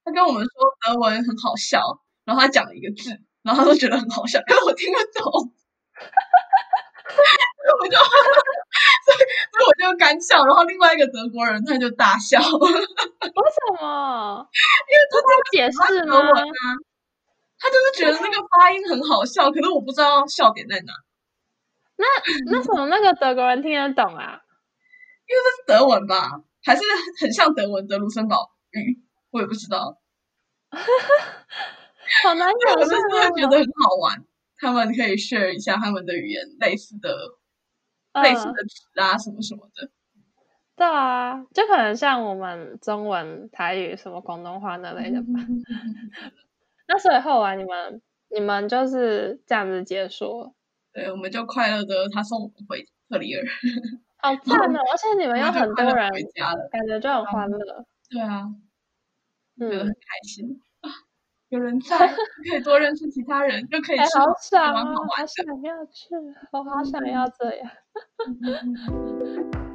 [0.05, 0.49] 他跟我们说
[0.93, 1.81] 德文很好笑，
[2.23, 5.53] 然后他讲了一个字，然后他都觉得很好笑，可是我听不懂。
[7.81, 7.97] 我就。
[9.53, 12.39] 所以我就干笑，然后另外一个德国人他就大笑。
[12.39, 14.47] 为什么？
[14.89, 16.57] 因为他在解释德文啊，
[17.59, 20.93] 他就是觉得那个发音很好笑，可是我不知道笑点在哪。
[21.97, 22.05] 那
[22.51, 24.41] 那什么那个德国人听得懂啊？
[25.27, 26.41] 因为这是德文吧？
[26.63, 26.81] 还是
[27.21, 28.99] 很像德文的卢森堡语？
[29.31, 30.01] 我也不知道。
[32.23, 34.25] 好难讲， 我是真的觉得很好玩。
[34.57, 37.15] 他们可以 share 一下他们的语言类似的。
[38.21, 39.89] 类似的词啊，什么什么的，
[40.75, 45.27] 对啊，就可能像我们中文、台语、什么广东话那类的吧。
[46.87, 50.53] 那所以后来你们你们就是这样子结束，
[50.93, 53.43] 对，我们就快乐的他送我们回特里尔，
[54.17, 54.79] 好赞哦！
[54.91, 57.85] 而且你们有很多人回家了，感觉就很欢乐。
[58.09, 58.43] 对啊，
[59.57, 60.61] 觉得很开心。
[61.55, 62.15] 有人在，可
[62.53, 64.83] 以多认识其他人，就可以吃，好爽啊！
[64.93, 66.09] 好想要去，
[66.51, 67.71] 我好想要这样。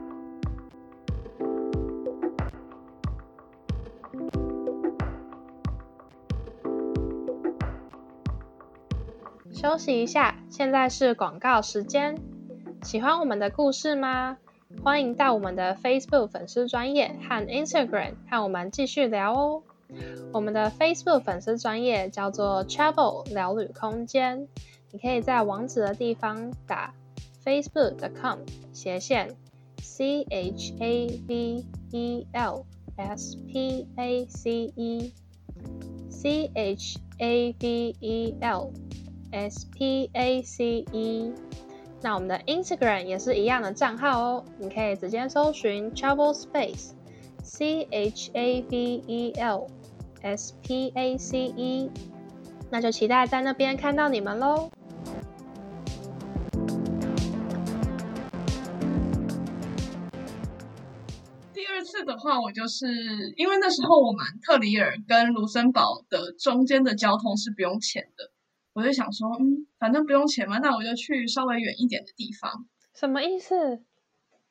[9.51, 12.19] 休息一下，现在是广告时间。
[12.83, 14.37] 喜欢我们的故事吗？
[14.85, 19.63] 欢迎到我们的 Facebook 粉丝专业和 Instagram 和我们继续聊哦。
[20.33, 24.47] 我们的 Facebook 粉丝专业叫做 Travel 聊旅空间，
[24.93, 26.95] 你可以在网址的地方打
[27.45, 28.39] facebook.com
[28.73, 29.37] 斜线
[29.83, 32.65] c h a v e l
[32.97, 35.13] s p a c e
[36.09, 38.71] c h a v e l
[39.33, 41.35] s p a c e。
[42.03, 46.93] 那我们的 Instagram 也是一样的账号哦，你可以直接搜寻 Travel Space
[47.43, 49.67] c h a v e l。
[50.23, 51.91] S P A C E，
[52.71, 54.71] 那就期待在那边看到你们喽。
[61.53, 62.87] 第二次的话，我就是
[63.37, 68.31] 因为那时候我们特里尔跟卢森堡的中间的交通是不用钱的，
[68.75, 72.67] 我就想说，嗯，反正不用钱嘛，那我就去稍微远一点的地方。
[72.95, 73.83] 什么意思？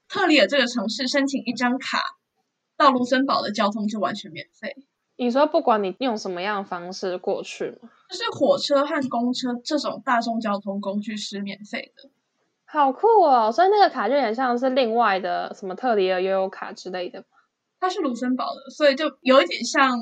[0.08, 2.02] 特里尔这个城市申请一张卡，
[2.76, 4.76] 到卢森堡的交通就完全免费。
[5.20, 7.90] 你说不管你用什么样的方式过去吗？
[8.10, 12.10] 就是火车和公车这种大众交通工具是免费的，
[12.64, 13.52] 好酷哦！
[13.52, 17.26] 所以那个卡就有点像是另外的什么特里尔悠游卡之类的。
[17.82, 20.00] 它是卢森堡的，所以就有一点像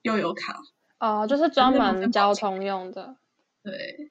[0.00, 0.58] 悠游卡
[0.98, 3.16] 哦，就是专门交通用的。
[3.62, 4.10] 对，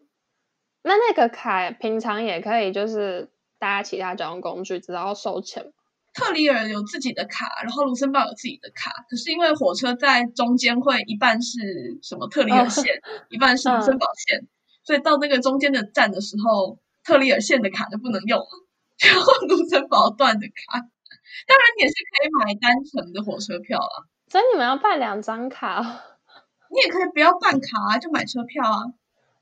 [0.84, 5.74] 那那个卡平常也可以就是搭其他交通工具，只要收钱。
[6.16, 8.92] 特里尔有自己的卡，然后卢森堡有自己的卡。
[9.10, 14.48] 可是因为火车在中间会一半是什么特里尔线，哦、一半是卢森堡线，嗯、
[14.86, 18.48] 所以到那个中间的站的时候，特里尔线的卡就不能用了，
[19.06, 20.80] 然后卢森堡段的卡。
[21.46, 24.08] 当然你也是可以买单程的火车票啊。
[24.32, 25.82] 所以你们要办两张卡？
[26.72, 28.80] 你也可以不要办卡啊，就买车票啊。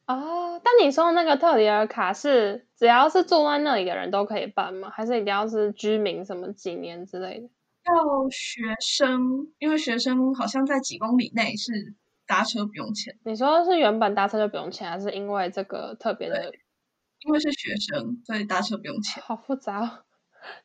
[0.08, 4.90] 哦，但你说那个特里尔卡是只要是住在那里的人都可以办吗？
[4.94, 7.50] 还是一定要是居民什么几年之类的？
[7.86, 11.96] 要学生，因为学生好像在几公里内是
[12.28, 13.18] 搭车不用钱。
[13.24, 16.52] 你说是原本搭车就不用钱，还是因为这个特别的？
[17.26, 19.24] 因为是学生，所以搭车不用钱。
[19.24, 20.04] 好复杂哦。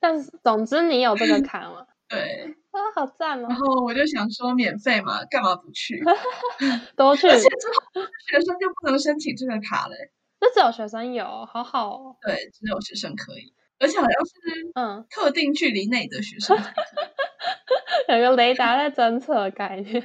[0.01, 1.87] 但是总之你有这个卡吗？
[2.11, 2.53] 对。
[2.73, 3.47] 啊，好赞哦！
[3.49, 6.03] 然后我就想说，免费嘛，干嘛不去？
[6.97, 7.29] 多去。
[7.29, 9.95] 而且之后学生就不能申请这个卡嘞。
[10.41, 12.17] 那只有学生有，好好哦。
[12.23, 14.33] 对，只有学生可以，而且好像是
[14.75, 16.57] 嗯特定距离内的学生。
[18.09, 20.03] 有个雷达在侦测的概念。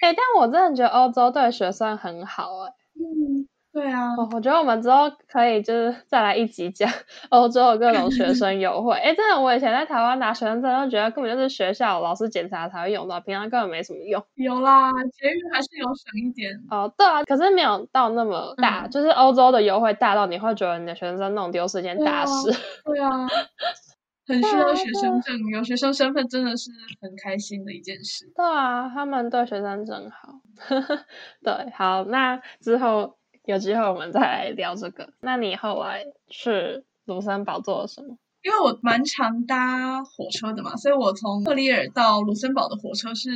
[0.00, 2.72] 哎、 欸，但我真的觉得欧洲对学生很好哎。
[2.94, 3.48] 嗯。
[3.78, 6.90] 对啊，我我觉得我们之后可以就是再来一集讲
[7.30, 8.94] 欧洲的各种学生优惠。
[8.96, 14.20] 哎，真的，我以前在台湾拿学生证，就觉得根本就是学校老师检查才会用到，平常根本没什么用。
[14.34, 16.52] 有啦，捷运还是有省一点。
[16.70, 22.50] 哦，对啊，可是没有到那么大，嗯、就是欧洲的优惠大到你会觉得你的学生证弄丢是件大事。
[22.84, 23.28] 对啊，
[24.26, 28.32] 对啊，很需要学生证，有学生身份真的是很开心的一件事。
[28.34, 30.40] 对啊，他们对学生真好。
[31.44, 33.17] 对，好，那之后。
[33.48, 35.08] 有机会我们再来聊这个。
[35.22, 38.14] 那你后来去卢森堡做了什么？
[38.42, 43.30] 因为我蛮常搭火车的嘛，所以我从克里尔到卢森堡的火车是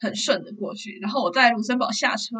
[0.00, 0.98] 很顺的过去。
[1.02, 2.34] 然后我在卢森堡下车，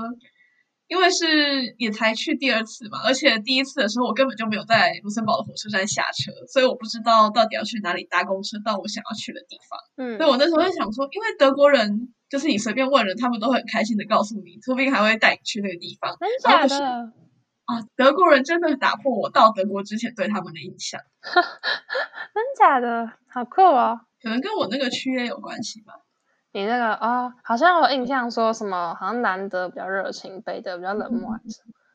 [0.88, 9.78] 因为是也才去第二次嘛，而且第一次的时候我根本就没有在卢森堡的火车站下车，所以我不知道到底要去哪里搭公车到我想要去的地方。
[9.98, 12.14] 嗯，所以我那时候就想说，因为德国人。
[12.32, 16.16] 就是你随便问人，他们都会很开心的告诉你，说不定还会带你去那个地方。
[16.18, 17.12] 真的假的？
[17.66, 20.98] 啊，德国人真的打破我到德国之前对他们的印象。
[21.20, 23.12] 真假的？
[23.28, 24.00] 好酷哦！
[24.22, 25.92] 可能跟我那个区也有关系吧。
[26.52, 31.38] 你那个啊、哦，好像有印象说什么，好像南德比较热情，北德比较冷漠。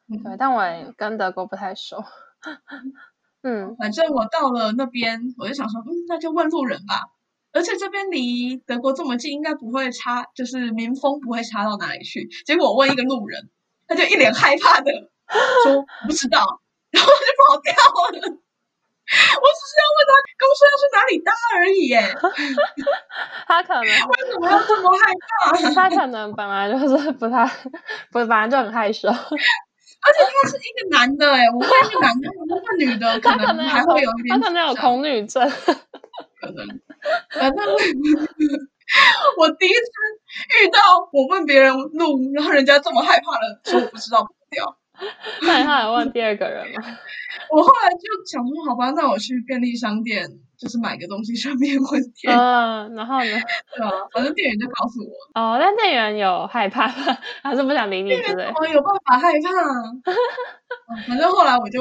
[0.08, 2.04] 嗯、对，但我也跟德国不太熟。
[3.42, 7.10] 嗯，反正我到了那边，我就想说，嗯，那就问路人吧。
[7.58, 12.30] 而且这边离德国这么近，应该不会差，就是民风不会差到哪里去。
[12.46, 13.50] 结果我问一个路人，
[13.88, 14.92] 他就一脸害怕的
[15.64, 18.38] 说 不知道，然后就跑掉了。
[19.10, 21.98] 我只是要问他公车要去哪里搭而已，耶。
[23.48, 23.92] 他可能为
[24.32, 25.12] 什么要这么害
[25.50, 25.74] 怕？
[25.74, 27.44] 他可能本来就是不太，
[28.12, 29.08] 不是本来就很害羞。
[29.10, 35.50] 而且他是一个男的，哎，我问一个男的，我问个女的，可能还会有一点，他可能有恐女症，
[36.40, 36.68] 可能。
[37.32, 37.66] 反正
[39.38, 39.86] 我第一次
[40.64, 40.80] 遇到
[41.12, 44.78] 我问别人路，然后人家这么害怕的说我不知道不掉。
[45.44, 46.82] 那他还问第二个人吗？
[47.52, 52.36] 我后来就想说，好吧，那我去便利商店，就是买个东西顺便问店。
[52.36, 53.30] 嗯，然后呢？
[53.78, 55.40] 对啊，反正店员就告诉我。
[55.40, 57.18] 哦，但店员有害怕吗？
[57.44, 58.24] 还是不想理你之类？
[58.34, 59.50] 店员怎么有办法害怕？
[61.08, 61.80] 反正后来我就。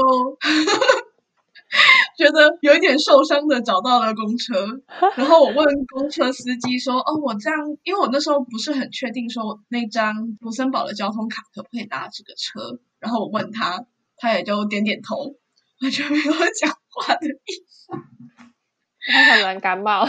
[2.17, 4.67] 觉得有一点受伤的，找到了公车，
[5.17, 13.85] 然后我问公车司机说：“哦，我这样，因为我那时候不是很确定，说那张卢森堡的交通卡可不可以搭这个车。”然后我问他，
[14.17, 15.37] 他也就点点头，
[15.83, 17.93] 完全没有讲话的意思。
[19.13, 20.01] 他很能感冒，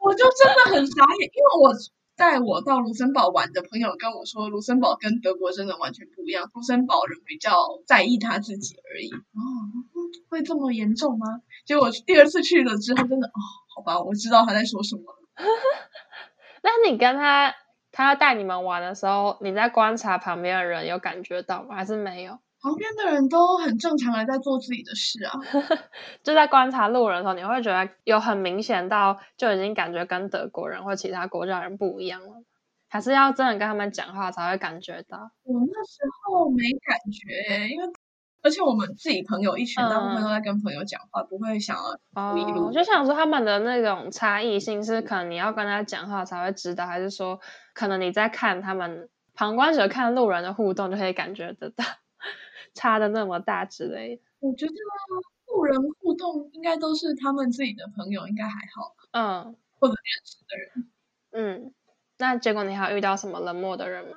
[0.00, 1.74] 我就真的很傻眼，因为我。
[2.14, 6.48] 带我到卢森堡玩的朋友跟我说，卢森堡跟德国真的完全不一样。
[6.54, 7.56] 卢森堡人比较
[7.86, 9.10] 在意他自己而已。
[9.10, 9.40] 哦，
[10.28, 11.26] 会这么严重吗？
[11.64, 13.40] 结果第二次去了之后，真的哦，
[13.76, 15.02] 好吧，我知道他在说什么。
[16.62, 17.54] 那你跟他，
[17.90, 21.74] 他带你们玩的时候，你在观察旁边的人，有感觉到吗？
[21.76, 22.38] 还是没有？
[22.60, 25.32] 旁边的人都很正常的在做自己的事啊，
[26.22, 32.44] 就在观察路人的时候，你会觉得有很明显到就已经感觉跟德国人或其他国家人不一样了，
[32.88, 35.18] 还是要真的跟他们讲话才会感觉到？
[35.42, 37.88] 我那时候没感觉，因为
[38.42, 42.66] 而且我们自己朋友一群大部分都在跟朋友讲话，嗯、不会想要故意录。
[42.66, 47.40] 我就想说他们的那种差异性是可能你要跟他讲话才会知道，还是说
[47.74, 51.84] 可能你在看他们旁观者看路人的互动就可以感觉得到？
[52.74, 54.72] 差的那么大之类的，我觉得
[55.52, 58.96] 路人互动应该都是他们自己的朋友，应该还好。
[59.10, 60.90] 嗯，或者认识的人。
[61.32, 61.74] 嗯，
[62.16, 64.16] 那结果你还遇到什么冷漠的人吗？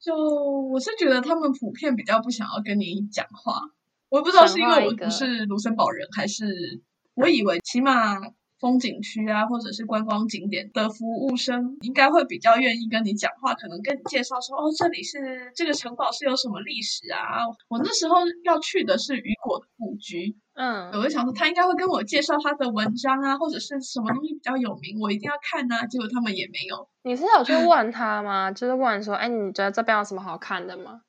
[0.00, 3.60] 就我是觉得他们普遍比较不想要跟你讲话，
[4.08, 6.82] 我也不知道是因为我不是卢森堡人，还是
[7.14, 8.18] 我以为起码。
[8.60, 17.46] 风景区啊，或者是观光景点的服务生，应该会比较愿意跟你讲话，可能跟你介绍说，哦，这里是这个城堡是有什么历史啊。
[17.68, 25.86] 我那时候要去的是雨果的故居，嗯，我就想说他应该会跟我介绍他的文章啊，或者是什么东西比较有名，我一定要看啊。
[25.86, 26.88] 结果他们也没有。
[27.02, 28.50] 你是有去问他吗？
[28.52, 31.02] 就是问说，哎，你觉得这边有什么好看的吗？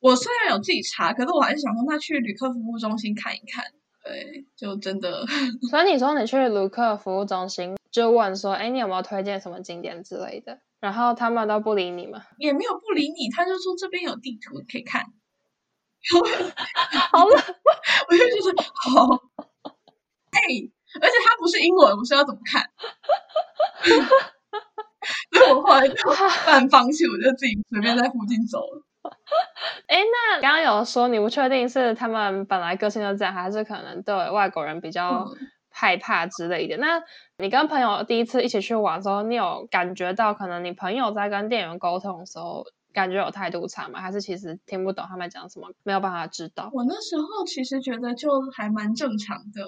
[0.00, 3.64] 我虽然有自己查，可是我还是想说，那去旅客服务中心看一看。
[4.08, 5.26] 对，就真的。
[5.70, 10.60] 所以你说你去卢克服务中心，就问说，哎，你有没有推荐什么景点之类的？
[10.80, 12.22] 然后他们都不理你吗？
[12.38, 15.04] 也没有不理你，他就说这边有地图可以看。
[17.10, 17.36] 好了，
[18.08, 19.20] 我就觉得好。
[20.30, 20.40] 哎，
[21.02, 22.70] 而且它不是英文，我是要怎么看？
[25.32, 25.94] 所以我后来就
[26.46, 28.82] 半放弃，我就自己随便在附近走了。
[29.86, 35.26] 哎，那刚刚有说你不确定是他们本来个性就这样，还是可能对外国人比较
[35.70, 36.76] 害怕之类的？
[36.76, 37.02] 嗯、那
[37.38, 44.00] 你跟朋友第一次一起去玩的时候，你有感觉到可能你朋友在跟店员沟通的时候，感觉有态度差吗？
[44.00, 46.70] 还是其实听不懂他们讲什么，没有办法知道？
[46.72, 49.62] 我那时候其实觉得就还蛮正常的，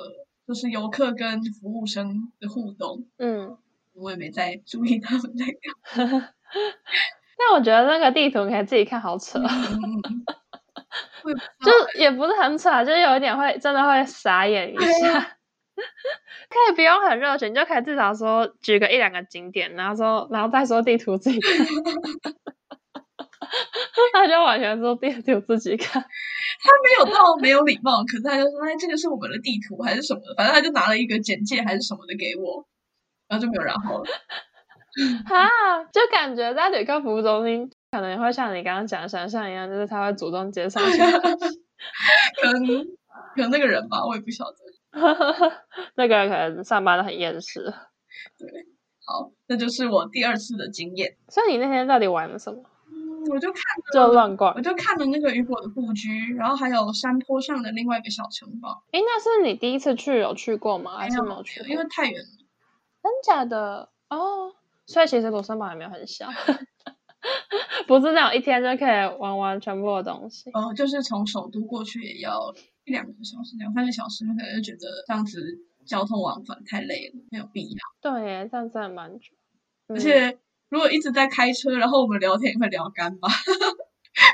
[0.47, 3.07] 就是游客跟服务生的互动。
[3.19, 3.57] 嗯，
[3.95, 6.35] 我也没在注意他们在干。
[7.43, 9.41] 但我觉得那个地图你可以自己看，好扯，
[11.65, 15.19] 就也不是很扯，就是有一点会真的会傻眼一下。
[15.19, 15.37] 哎、
[16.51, 21.53] 可以不用很热情，你就可以至少说举个一两个景点，然后说，然后再说地图自己看。
[24.13, 32.67] 他就完全说地图自己看，他没有到没有礼貌，可是他就说：“哎，这个是我们的地图还是什么的？”反正他就拿了一个简介还是什么的给我，
[33.29, 34.05] 然后就没有然后了。
[35.27, 41.11] 哈，就感觉在旅客服务中心，可能也会像你刚刚讲的想象一样，就是他会主动介绍一下。
[41.11, 42.85] 可能
[43.35, 44.57] 可能那个人吧，我也不晓得。
[45.95, 47.73] 那个人可能上班的很厌世。
[48.37, 48.49] 对，
[49.07, 51.17] 好，那就是我第二次的经验。
[51.29, 52.61] 所以你那天到底玩了什么？
[52.93, 58.83] 嗯，我就看了，就乱逛，我就看了那个雨果的故居，然后还有山坡上的另外一个小城堡。
[58.91, 60.99] 诶，那是你第一次去，有去过吗？
[60.99, 61.69] 还是没有去过？
[61.69, 62.29] 因为太远了。
[63.03, 64.53] 真假的哦。
[64.91, 66.27] 所以其实卢森堡也没有很小，
[67.87, 70.51] 不是那种一天就可以玩完全部的东西。
[70.53, 72.53] 哦，就是从首都过去也要
[72.85, 75.41] 一两个小时，两三个小时，可能就觉得这样子
[75.87, 77.79] 交通往返太累了，没有必要。
[78.01, 79.29] 对耶，这样真的蛮久。
[79.87, 80.37] 而且
[80.69, 83.29] 如果一直在开车，然后我们聊天也会聊干吧？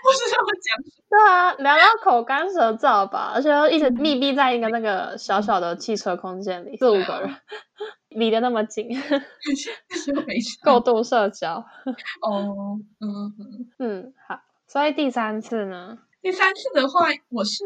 [0.02, 0.82] 不是这么讲。
[1.11, 7.36] 对啊，聊到口干舌燥吧，而且要一直密闭在一个那个小小的汽车空间里，四五个人。
[8.17, 8.89] 离得那么近
[10.64, 11.64] 过度社交。
[12.23, 14.41] 哦，嗯嗯嗯，好。
[14.67, 15.99] 所以第三次呢？
[16.21, 17.62] 第三次的话，我是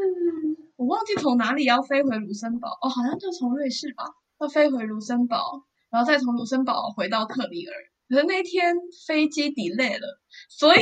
[0.76, 4.04] 我忘记从哪里要飞回卢森堡哦，好像就从瑞士吧，
[4.38, 7.72] 要飞回卢森堡，然后再从卢森堡回到特里尔。
[8.08, 8.76] 可是那天
[9.06, 10.20] 飞机 delay 了，
[10.50, 10.80] 所以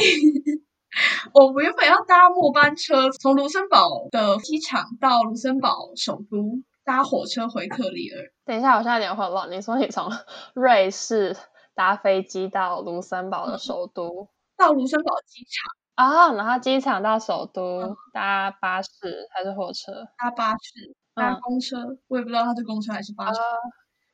[1.35, 6.63] 我原本要搭末班车从卢森堡的机场到卢森堡首都。
[6.89, 8.33] 搭火车回特里尔。
[8.47, 9.51] 等一下，我现在有点混乱。
[9.51, 10.11] 你说你从
[10.55, 11.37] 瑞士
[11.75, 18.89] 搭飞机到卢森堡的首都，嗯、到卢森堡机场啊、哦，然后机场到首都、嗯、搭巴士
[19.35, 20.09] 还是火车？
[20.17, 23.39] 搭巴士，搭公车，嗯、我也不知道它是公车还是巴士。
[23.39, 23.69] 嗯、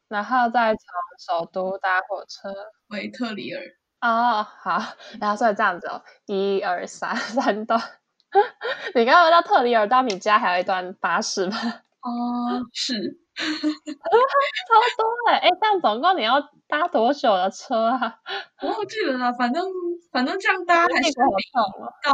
[0.08, 0.84] 然后再从
[1.20, 2.52] 首都搭火车
[2.88, 3.62] 回特里尔。
[4.00, 4.82] 哦，好，
[5.20, 7.80] 然后所以这样子哦，一二三，三段。
[8.96, 11.56] 你刚刚到特里尔到你家还有一段巴士吗？
[12.04, 12.92] 哦， 是，
[13.34, 13.42] 超
[14.96, 15.38] 多哎！
[15.38, 16.34] 哎，这样总共你要
[16.68, 18.20] 搭多久的车啊？
[18.60, 19.64] 我忘记了啦，反正
[20.12, 21.14] 反正这样搭还是比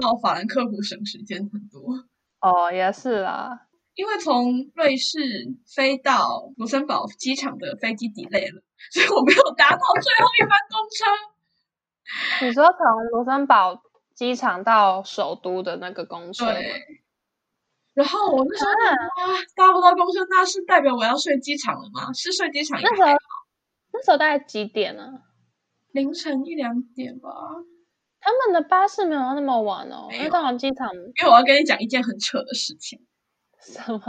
[0.00, 2.06] 到法兰克福省时间很多。
[2.40, 3.66] 哦，也是啦，
[3.96, 5.18] 因为从瑞士
[5.66, 8.62] 飞到卢森堡机场的飞机 delay 了，
[8.92, 12.46] 所以我没有搭到最后一班公车。
[12.46, 12.78] 你说从
[13.10, 13.82] 卢森堡
[14.14, 16.46] 机场到首都的那个公车？
[16.54, 16.99] 对。
[17.94, 18.94] 然后我那时候啊，
[19.56, 22.12] 搭不到公车，那是代表我要睡机场了吗？
[22.14, 22.80] 是睡机场。
[22.80, 23.08] 那时候
[23.92, 25.10] 那时候大概几点呢？
[25.92, 27.28] 凌晨一两点吧。
[28.20, 30.94] 他们的巴士没有那么晚哦，因为到了机场。
[30.94, 33.00] 因为我要跟你讲一件很扯的事情。
[33.60, 34.00] 什么？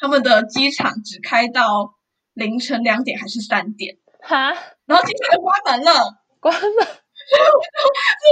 [0.00, 1.94] 他们的机场只开到
[2.34, 3.98] 凌晨两点还是三点？
[4.20, 4.52] 哈？
[4.86, 6.24] 然后机场就关门了。
[6.40, 6.86] 关门。
[7.36, 7.84] 我就，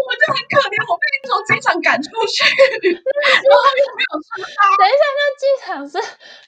[0.07, 2.45] 我就很可怜，我被从机场赶出去，
[2.89, 4.61] 然后又没有车搭。
[4.77, 6.01] 等一下，那机场是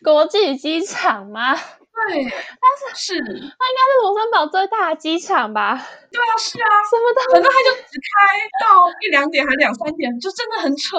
[0.02, 1.54] 国际机场吗？
[1.54, 5.74] 对，但是是，那应该是卢森堡最大的机场吧？
[6.10, 10.96] 对啊，是啊，什么的，反正它就只开到一两点，还两三点，就真的很扯。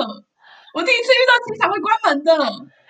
[0.75, 2.35] 我第一次遇到机场会关门的。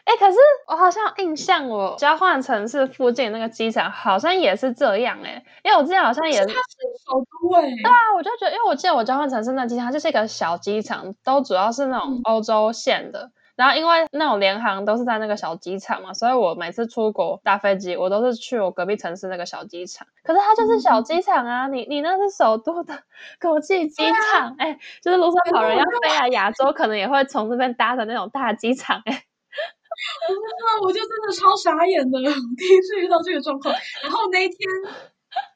[0.10, 20.08] 哎，可是我好像印象，我交换城市附近那个机场好像也是这样哎，因为我之前好像也是，首都哎，对啊，我就觉得，因为我记得我交换城市那机场，它就是一个小机场，都主要是那种欧洲线的，嗯、然后因为那种联航都是在那个小机场嘛，所以我每次出国搭飞机，我都是去我隔壁城市那个小机场。
[20.24, 22.96] 可是它就是小机场啊，你你那是首都的
[23.40, 24.04] 国际机
[24.34, 29.24] 场，哎、啊欸，就是卢森堡人要飞来亚洲，可能也会从这边搭的那种大机场、欸，哎。
[30.84, 32.20] 我就真的超傻眼的，
[32.58, 33.74] 第一次遇到这个状况。
[34.04, 34.58] 然后那一天。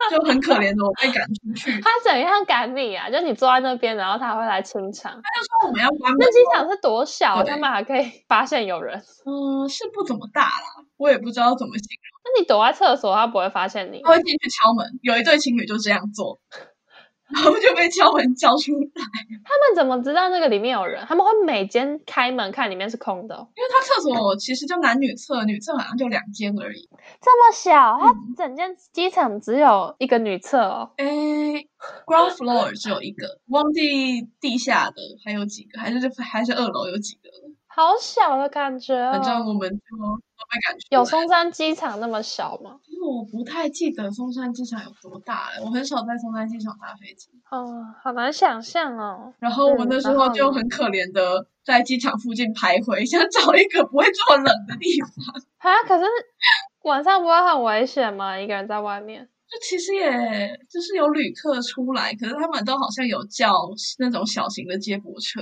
[0.08, 1.82] 就很可怜的，我被赶出去。
[1.82, 3.10] 他怎样赶你啊？
[3.10, 5.12] 就你坐在那边，然后他会来清场。
[5.12, 6.18] 他就说我们要关门。
[6.20, 9.02] 那机场是多小，他们还可以发现有人？
[9.26, 12.22] 嗯，是不怎么大啦，我也不知道怎么形容。
[12.24, 14.00] 那你躲在厕所，他不会发现你？
[14.04, 14.86] 他会进去敲门。
[15.02, 16.40] 有一对情侣就这样做。
[17.34, 19.04] 然后就被敲门叫出来。
[19.44, 21.04] 他们怎么知道那个里面有人？
[21.08, 26.88] 他们会每间开门看里面是空的，因为他厕所其实就男女厕，女厕好像就两间而已。
[27.22, 30.92] 这么小，他整间机场只有一个女厕哦。
[30.98, 31.56] 哎、嗯、
[32.06, 37.30] ，ground floor 只有一个，忘记地下的还有几个，还是还是二楼有几个？
[37.76, 39.14] 好小的感觉哦。
[39.14, 40.88] 反正我们就都被赶出。
[40.92, 42.80] 有松山机场那么小吗？
[42.88, 47.30] 因为我不太记得松山机场有多大了，我很少在松山机场搭飞机。
[47.50, 49.34] 哦，好难想象哦。
[49.40, 55.10] 然后我那时候就很可怜的在机场附近徘徊，想找一个不会这么冷的地方。
[55.58, 56.06] 啊，可是
[56.84, 58.38] 晚上不会很危险吗？
[58.38, 59.28] 一个人在外面？
[59.50, 60.12] 就其实也
[60.70, 63.54] 就是有旅客出来，可是他们都好像有叫
[64.00, 65.42] 那种小型的接驳车。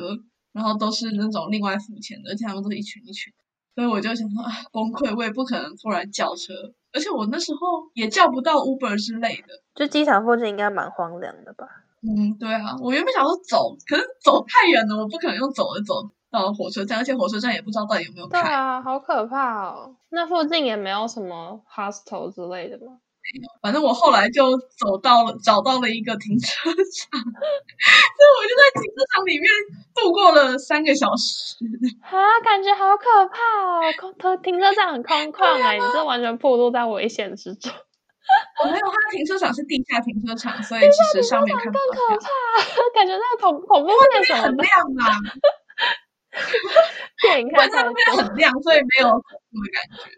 [0.54, 3.32] 然后都是那种另外付钱的，而且他们都是一群一群，
[3.76, 6.54] 所以我就想说啊，崩溃，我也不可能突然叫车，
[6.93, 7.60] 而且我那时候
[7.93, 9.47] 也叫不到 Uber 之类的。
[9.76, 11.66] 就机场附近应该蛮荒凉的吧？
[12.02, 18.41] 嗯，对啊，我原本想说走，可是走太远了，我不可能用走的走到火车站，而且火车站也不知道到底有没有开。
[18.41, 19.95] 对啊，好可怕哦！
[20.10, 22.97] 那附近也没有什么 hostel 之类的吗？
[23.62, 26.74] 反正我后来就走到了，找到了一个停车场，
[27.22, 29.50] 所以我就在停车场里面
[29.96, 31.56] 度过了三个小时。
[32.02, 33.82] 啊，感觉好可怕哦！
[34.18, 37.72] 空停车场很空旷哎，啊、你这完全暴露在危险之中。
[38.64, 41.80] 我没有，它的停车场是地下停车场，所以其实上面看不到。
[41.86, 42.30] 更可怕，
[42.96, 44.70] 感觉那个恐恐怖片什么很亮
[45.00, 45.20] 啊！
[47.22, 50.10] 电影看起来很亮，所以没有恐怖的感觉。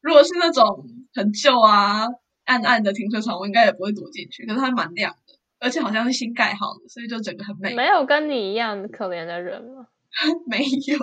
[0.00, 0.84] 如果是那种
[1.14, 2.06] 很旧啊、
[2.44, 4.46] 暗暗的停车场，我应该也不会躲进去。
[4.46, 7.74] 可是它蛮亮的，而且好像是新盖好的，所以就整个很美。
[7.74, 9.86] 没有跟你一样可怜的人吗？
[10.48, 10.98] 没有，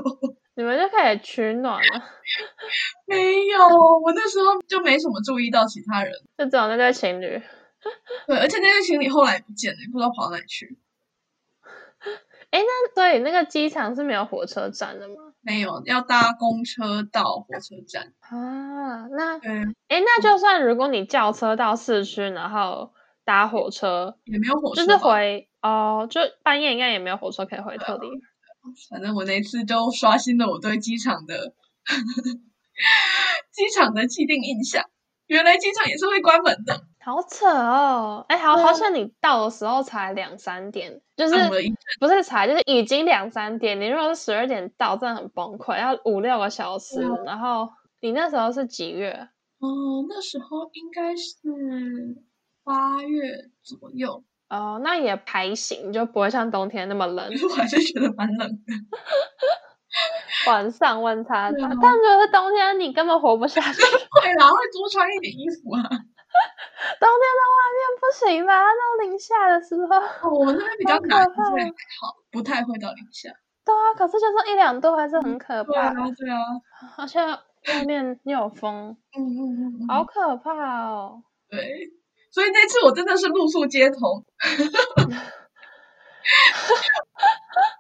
[0.56, 2.04] 你们就开始取暖了。
[3.08, 3.60] 没有，
[4.04, 7.42] 我那时候就没什么注意到其他人，就只有那对情侣。
[8.28, 10.78] 对，而且那对情侣后来不见了，不知道跑到哪里去。
[12.52, 15.16] 哎，那所以那个机场是没有火车站的吗？
[15.42, 19.08] 没有，要搭公车到火车站啊。
[19.08, 19.52] 那对，
[19.88, 22.94] 哎，那就算如果你叫车到市区，然后
[23.26, 28.08] 搭火车，也没有火车，就是回哦，就半夜应该也没有火车可以回特里。
[28.90, 31.54] 反正我那次就刷新了我对机场的
[33.52, 34.84] 机场的既定印象，
[35.28, 36.82] 原来机场也是会关门的。
[37.08, 38.26] 好扯哦！
[38.28, 41.36] 哎，好好像你到的时候才两三点，就是
[42.02, 43.80] 不是才，就是已经两三点。
[43.80, 47.00] 你如果是十二点到，真的很崩溃，要五六个小时。
[47.26, 47.70] 然后
[48.02, 49.30] 你那时候是几月？
[49.60, 51.38] 哦，那时候应该是
[52.66, 53.22] 八月
[53.64, 54.26] 左右。
[54.50, 57.26] 哦，那也还行，就不会像冬天那么冷。
[57.26, 58.58] 我还是觉得蛮冷的。
[60.52, 63.82] 晚上温差大，但如果是冬天，你根本活不下去。
[64.12, 65.90] 会啦，会多穿一点衣服啊。
[67.00, 68.52] 冬天在外面不行吧？
[68.64, 69.76] 到零下的时
[70.22, 71.70] 候，我们那边比较 暖，所以还
[72.02, 73.30] 好，不太会到零下。
[73.66, 75.72] 对啊，可是就是一两度还是很可怕。
[75.74, 76.38] 对啊，对啊，
[76.98, 81.22] 而且外面又有风，嗯嗯嗯，好可怕哦。
[81.50, 81.60] 对，
[82.32, 84.24] 所以那次我真的是露宿街头，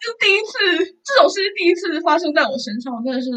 [0.01, 0.57] 就第一次
[1.03, 3.29] 这种事情第一次发生在我身上，我真的是。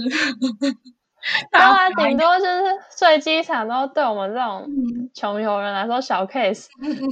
[1.51, 2.63] 当然，顶多就是
[2.97, 4.67] 睡机场，都对我们这种
[5.15, 6.69] 穷游人来说小 case。
[6.81, 7.03] 露宿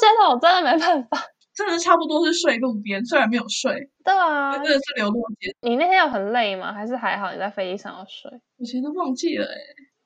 [0.00, 1.18] 街头， 我真的没办法，
[1.54, 3.90] 真的差不多是睡路边，虽然没有睡。
[4.04, 5.54] 对啊，真的是流落街。
[5.62, 6.72] 你那天有很累吗？
[6.72, 7.32] 还是还好？
[7.32, 8.30] 你在飞机上要睡？
[8.58, 9.56] 我其实都忘记了哎。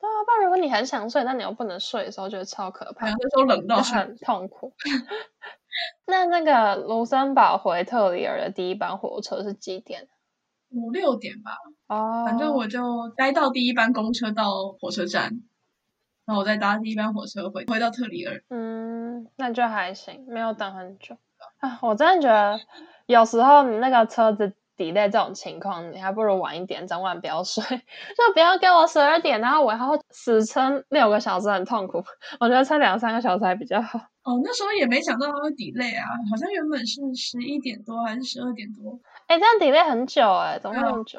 [0.00, 3.06] 对啊，不然如果你很想睡，但你又不能睡的时候，觉得超可怕。
[3.06, 4.72] 那时候冷到很痛苦。
[6.06, 10.08] 那那个卢森堡回特里尔的第一班火车是几点？
[10.70, 11.56] 五六点吧，
[11.86, 15.40] 哦，反正我就待到第一班公车到火车站，
[16.26, 18.42] 然后我再搭第一班火车回回到特里尔。
[18.50, 21.16] 嗯，那就还行，没有等很久
[21.58, 21.78] 啊。
[21.82, 22.60] 我真的觉得
[23.06, 32.04] 有时候你那个车子 delay 这种情况，你还不如晚一点，整晚不要睡， 就不要给我十二点，然后我还要死撑六个小时，很痛苦。
[32.40, 33.98] 我觉得撑两三个小时还比较好。
[34.28, 39.00] 哦，那时候也没想到它会 delay 啊，好像原本是十一点多还是十二点多？
[39.26, 41.18] 哎，这样 delay 很久哎、欸，怎么会那么久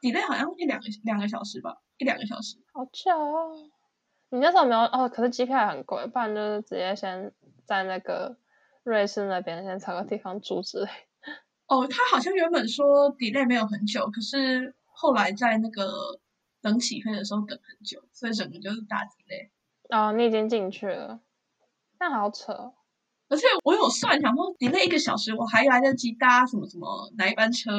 [0.00, 2.56] ？delay 好像一两个两个小时吧，一两个小时。
[2.72, 3.54] 好久哦。
[4.30, 5.08] 你那时候没有哦？
[5.08, 7.32] 可是机票也很贵，不然就是直接先
[7.66, 8.36] 在那个
[8.82, 10.90] 瑞士那边先找个地方住之类。
[11.68, 16.18] 哦，他好像原本说 delay 没有很久，可是后来在那个
[16.60, 19.50] 等起飞的时候等很久，所以整个就是大 delay。
[19.88, 21.20] 哦，你已经进去了，
[22.00, 22.72] 那好扯。
[23.28, 27.70] 而且我有算，想说 delay 一个小时，我还来得及搭什么什么哪一班车，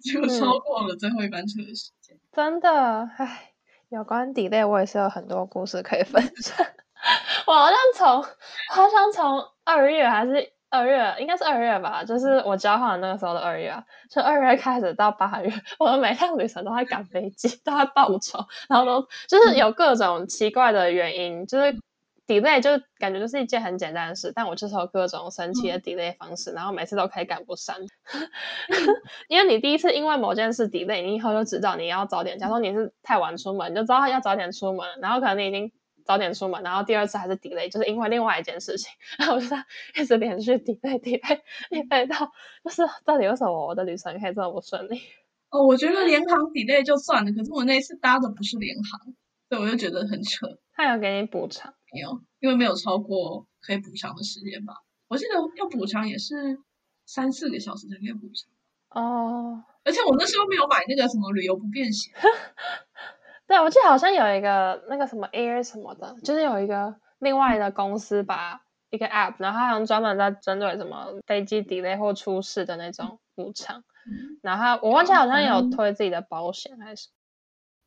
[0.00, 2.16] 结果超过了最后一班车的时间。
[2.16, 3.52] 嗯、真的，唉，
[3.90, 6.66] 有关 delay 我也是有很多故事可以分享。
[7.46, 8.22] 我好像从，
[8.70, 10.52] 好像从二月还是。
[10.68, 21.72] 二月应该是二月吧，就是我交换那个时候的二月啊，从二月开始到八月，我的每趟旅程都在赶飞机，都在报仇，然后都就是有各种奇怪的原因，嗯、就是
[22.26, 27.76] delay 就感觉就是一件很简单的事，但我就是有各种神奇的 delay 方式，嗯、然后每次都可以赶不上，
[29.28, 35.72] 因为你第一次因为某件事 delay，你以后就知道你要早点，假如说你是太晚出门，你就知道要早点出门，然后可能你已经。
[36.06, 39.64] 早点出门，然后第二次还是 delay，就是因为另外一件事情，然后我就在
[39.96, 42.30] 一直连续 delay delay delay 到，
[42.62, 45.00] 就是到底为什么我的旅程可以这么不顺利？
[45.50, 49.14] 哦，我觉得联航 delay 就算了，可是我那次搭的不是联航，
[49.48, 50.46] 所以我就觉得很扯。
[50.76, 51.74] 他有给你补偿？
[51.92, 54.74] 没有，因为没有超过可以补偿的时间吧？
[55.08, 56.58] 我记得要补偿也是
[57.04, 58.50] 三四个小时才可以补偿。
[58.90, 62.12] 哦，而且我那时候没有买那个什么旅游不便险。
[63.46, 73.84] 对，我记得好像有一个那个什么 Air 什么的，就是有一个另外的公司吧一个 App，然后他好像专门在针对什么飞机 delay 或出事的那种补偿。
[74.08, 77.08] 嗯、然后我忘记好像有推自己的保险还是。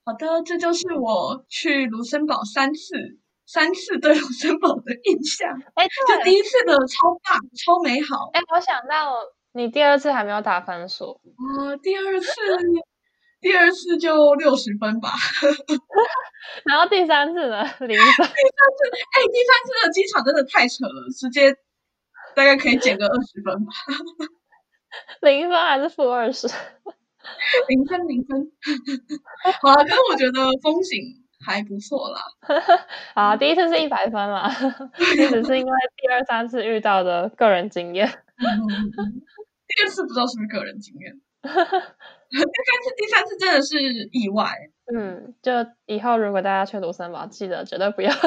[0.06, 3.20] 好的，这就是我去卢森堡三次，
[3.52, 5.50] 三次对卢森堡的印象。
[5.74, 8.30] 哎，就第一次的超大超美好。
[8.34, 9.16] 哎，我想到
[9.54, 11.06] 你第二次还没有打分数。
[11.06, 12.30] 哦，第二次。
[13.41, 15.14] 第二次就六十分吧，
[16.68, 17.88] 然后第三次呢，零分。
[17.88, 18.84] 第三次，
[19.16, 21.56] 哎，第三次的机场真的太扯了，直接
[22.36, 23.72] 大概可以减个二十分吧。
[25.22, 26.50] 零分还是负二十？
[27.70, 28.52] 零分，零分。
[29.64, 31.00] 好了，可是我觉得风景
[31.45, 32.21] 还不错啦。
[33.15, 34.49] 好，第一次是一百分啦，
[34.95, 38.07] 只是因为第二三次遇到的个人经验。
[39.67, 41.21] 第二次不知道是不是个人经验。
[41.41, 42.45] 第三
[42.83, 43.81] 次，第三次真的是
[44.11, 44.51] 意外。
[44.93, 45.51] 嗯，就
[45.85, 48.19] 以后如果大家去卢森堡，记得绝对不要搭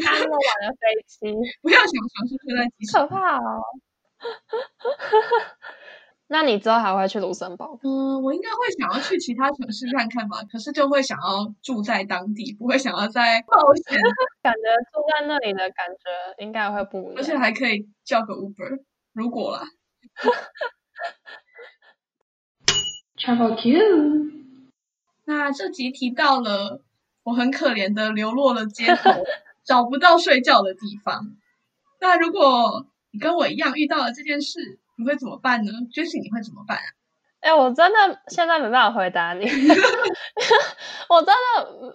[0.00, 3.62] 那么晚的飞机，不要想尝试睡在机场，可怕哦。
[6.30, 7.78] 那你之后还会去卢森堡？
[7.82, 13.98] 嗯，我应该会想要去其他城市看看吧，可是就会想要住在当地，不会想要在冒险。
[14.42, 14.60] 感觉
[14.92, 19.62] 住在那里的感觉应该会不一样，而且还可以叫个 Uber，如果啦。
[23.16, 24.30] Travel Q，
[25.24, 26.82] 那这集提到了
[27.24, 29.10] 我很可怜的流落了街头，
[29.64, 31.36] 找不到睡觉的地方。
[32.00, 36.84] 那如果你跟我一样遇到了这件事，你会怎么办呢？Jessie，你会怎么办啊？
[37.40, 39.46] 哎、欸，我真的现在没办法回答你，
[41.08, 41.94] 我真的，我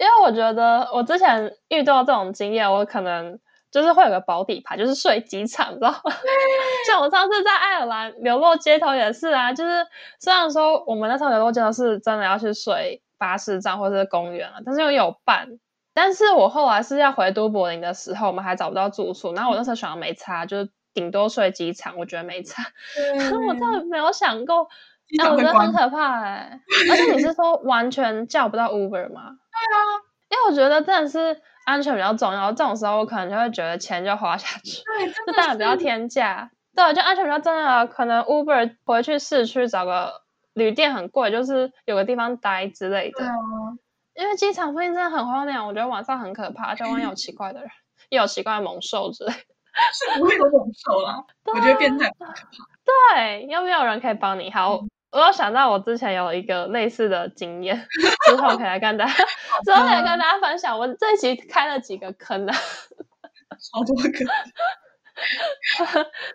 [0.00, 3.38] 因为我觉得我之前遇到这种经验，我可能。
[3.70, 6.00] 就是会有个保底牌，就是睡机场，知道吗？
[6.88, 9.86] 像我上次在爱尔兰流落街头也是啊，就是
[10.18, 15.58] 虽然说我们那时候流落街头是真的要去睡巴士站或者是公园了，但是又有伴。
[15.92, 22.62] 但是我后来是要回都柏林的时候，我们还找不到住处，然后我那时候想要没差，就是顶多睡机场，我觉得没差。
[23.30, 24.68] 可我真的没有想过，
[25.20, 26.90] 哎、欸，我觉得很可怕哎、欸。
[26.90, 29.30] 而且你是说完全叫不到 Uber 吗？
[29.30, 29.78] 对啊，
[30.30, 31.40] 因为我觉得真的是。
[31.68, 36.50] 安全比较重要，这种时候我可能就会觉得钱就花下去，对，就当然不要天价。
[36.74, 40.22] 对，就安全比较重要，可能 Uber 回去市区找个
[40.54, 43.22] 旅店很贵，就是有个地方待之类的。
[43.22, 43.78] 嗯、
[44.14, 47.68] 因为机场附近真的很荒凉，我觉得晚上很可怕，就万一有奇怪的人，
[48.08, 49.54] 又有奇怪的猛兽之类的，
[49.92, 51.24] 是 不会有猛兽啦。
[51.44, 52.34] 对我觉得变态很可怕。
[53.14, 54.50] 对，有没有人可以帮你？
[54.50, 54.76] 好。
[54.76, 57.88] 嗯我有想到，我之前有一个类似的经验，
[58.28, 59.10] 之后可以来跟大家，
[59.64, 60.78] 之后可以跟大家分享。
[60.78, 62.52] 我这一集开了几个坑呢？
[63.72, 64.12] 好多个。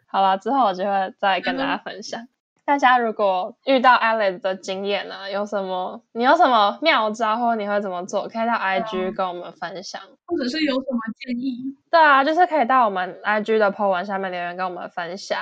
[0.08, 2.20] 好了，之后我就会再跟大家分享。
[2.20, 2.30] 嗯、
[2.66, 6.04] 大家如果遇到 Alex 的经验呢，有什么？
[6.14, 8.28] 你有什么妙招，或者你会怎么做？
[8.28, 11.76] 可以到 IG 跟我们分享，或者是有什么建议？
[11.92, 15.38] 对啊，就是可以到我们 IG 的 po 文下面留言跟我们分享。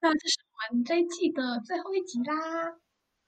[0.00, 0.44] 那这是。
[0.70, 2.78] 我们这一季的最后一集啦。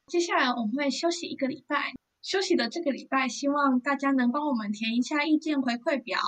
[0.06, 6.18] 接下来我们会休息一个礼拜，休息的这个礼拜，希望大家能帮我们填一下意见回馈表，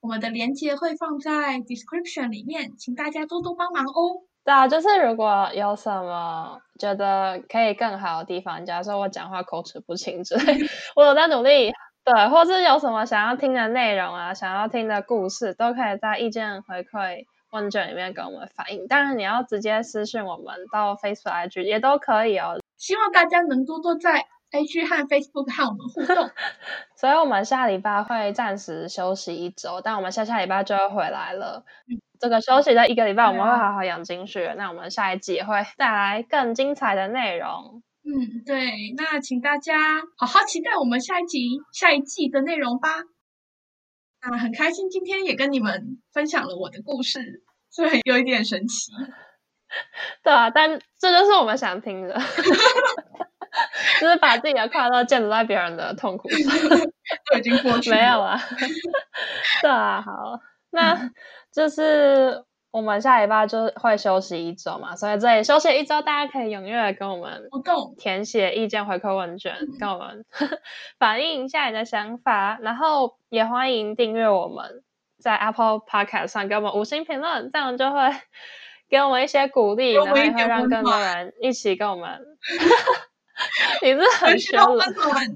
[0.00, 4.26] 我们的链接会放在 description 里面，请大家多多帮忙哦。
[4.44, 10.58] 对啊，就是如果有什么觉得可以更好的地方，假如说我讲话口齿不清之类，
[10.96, 11.72] 我有在努力。
[12.04, 18.88] 对，或是有什么想要听的内容啊，想要听的故事，都可以在意见回馈问卷里面跟我们反映。
[18.88, 22.58] 当然，你要直接私信我们到 Facebook、IG 也都可以哦。
[22.76, 26.28] 希望大家能多多在 IG 和 Facebook 和我们互动。
[26.98, 31.62] 所以，我们下礼拜会暂时休息一周，但我们下下礼拜就会回来了。
[31.88, 37.82] 嗯这个休息的一个礼拜，我们会好好养精蓄锐、那我们下一集也会带来更精彩的内容。
[38.04, 38.94] 嗯，对。
[38.96, 39.74] 那请大家
[40.16, 42.90] 好好期待我们下一集、下一季的内容吧。
[44.22, 48.92] 那很开心今天也跟你们分享了我的故事，虽然有一点神奇。
[50.22, 52.14] 对啊，但这就是我们想听的，
[54.00, 56.78] 就是把自己的快乐建筑在别人的痛苦上，
[57.32, 57.96] 都已经过去了。
[57.96, 58.40] 没有啊。
[59.60, 60.38] 对啊，好，
[60.74, 60.94] 那。
[60.94, 61.14] 嗯
[61.52, 70.24] 就是我们下礼拜就会休息一周嘛，所以这里休息一周，大家可以踊跃跟我们互动，填写意见回馈问卷，跟我们
[70.98, 74.82] 反映一下你的想法，然后也欢迎订阅我们，
[75.18, 77.98] 在 Apple Podcast 上给我们五星评论，这样就会
[78.88, 82.18] 给我们一些鼓励，然后也会让更多人一起跟我们。
[83.82, 85.26] 你是很需要温暖，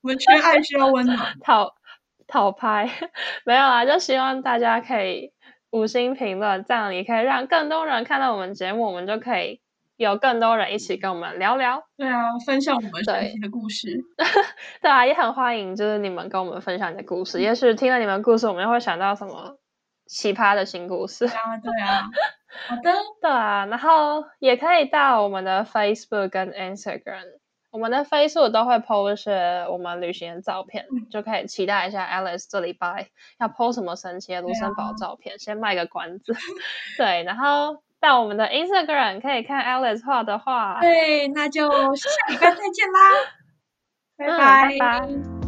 [0.00, 1.74] 我们缺爱需要温暖，好。
[2.28, 2.90] 讨拍
[3.44, 5.32] 没有啊，就希望大家可以
[5.70, 9.60] 五星评论，这样也可以让更多人看到我们节目，我们就可以
[9.96, 11.84] 有更多人一起跟我们聊聊。
[11.96, 13.98] 对啊，分享我们神奇的故事。
[14.16, 14.26] 对，
[14.82, 17.40] 对啊，也很欢迎，就是你们跟我们分享你的故事。
[17.40, 19.58] 也许听了你们故事，我们又会想到什么
[20.06, 21.26] 奇葩的新故事。
[21.26, 22.02] 对啊，对啊。
[22.68, 27.24] 好的，对啊，然后也可以到我们的 Facebook 跟 Instagram。
[27.76, 33.08] 我们的 Facebook 都会 po 一些我们旅行的照片，嗯、就可以期待一下 Alice 这礼拜
[33.38, 36.34] 要 po 什么神奇的卢森堡照片，啊、先卖个关子。
[36.96, 40.80] 对，然后到我们的 Instagram 可以看 Alice 画的画。
[40.80, 43.10] 对，那就下礼拜再见啦，
[44.16, 44.74] 拜拜。
[44.74, 45.45] 嗯，拜拜。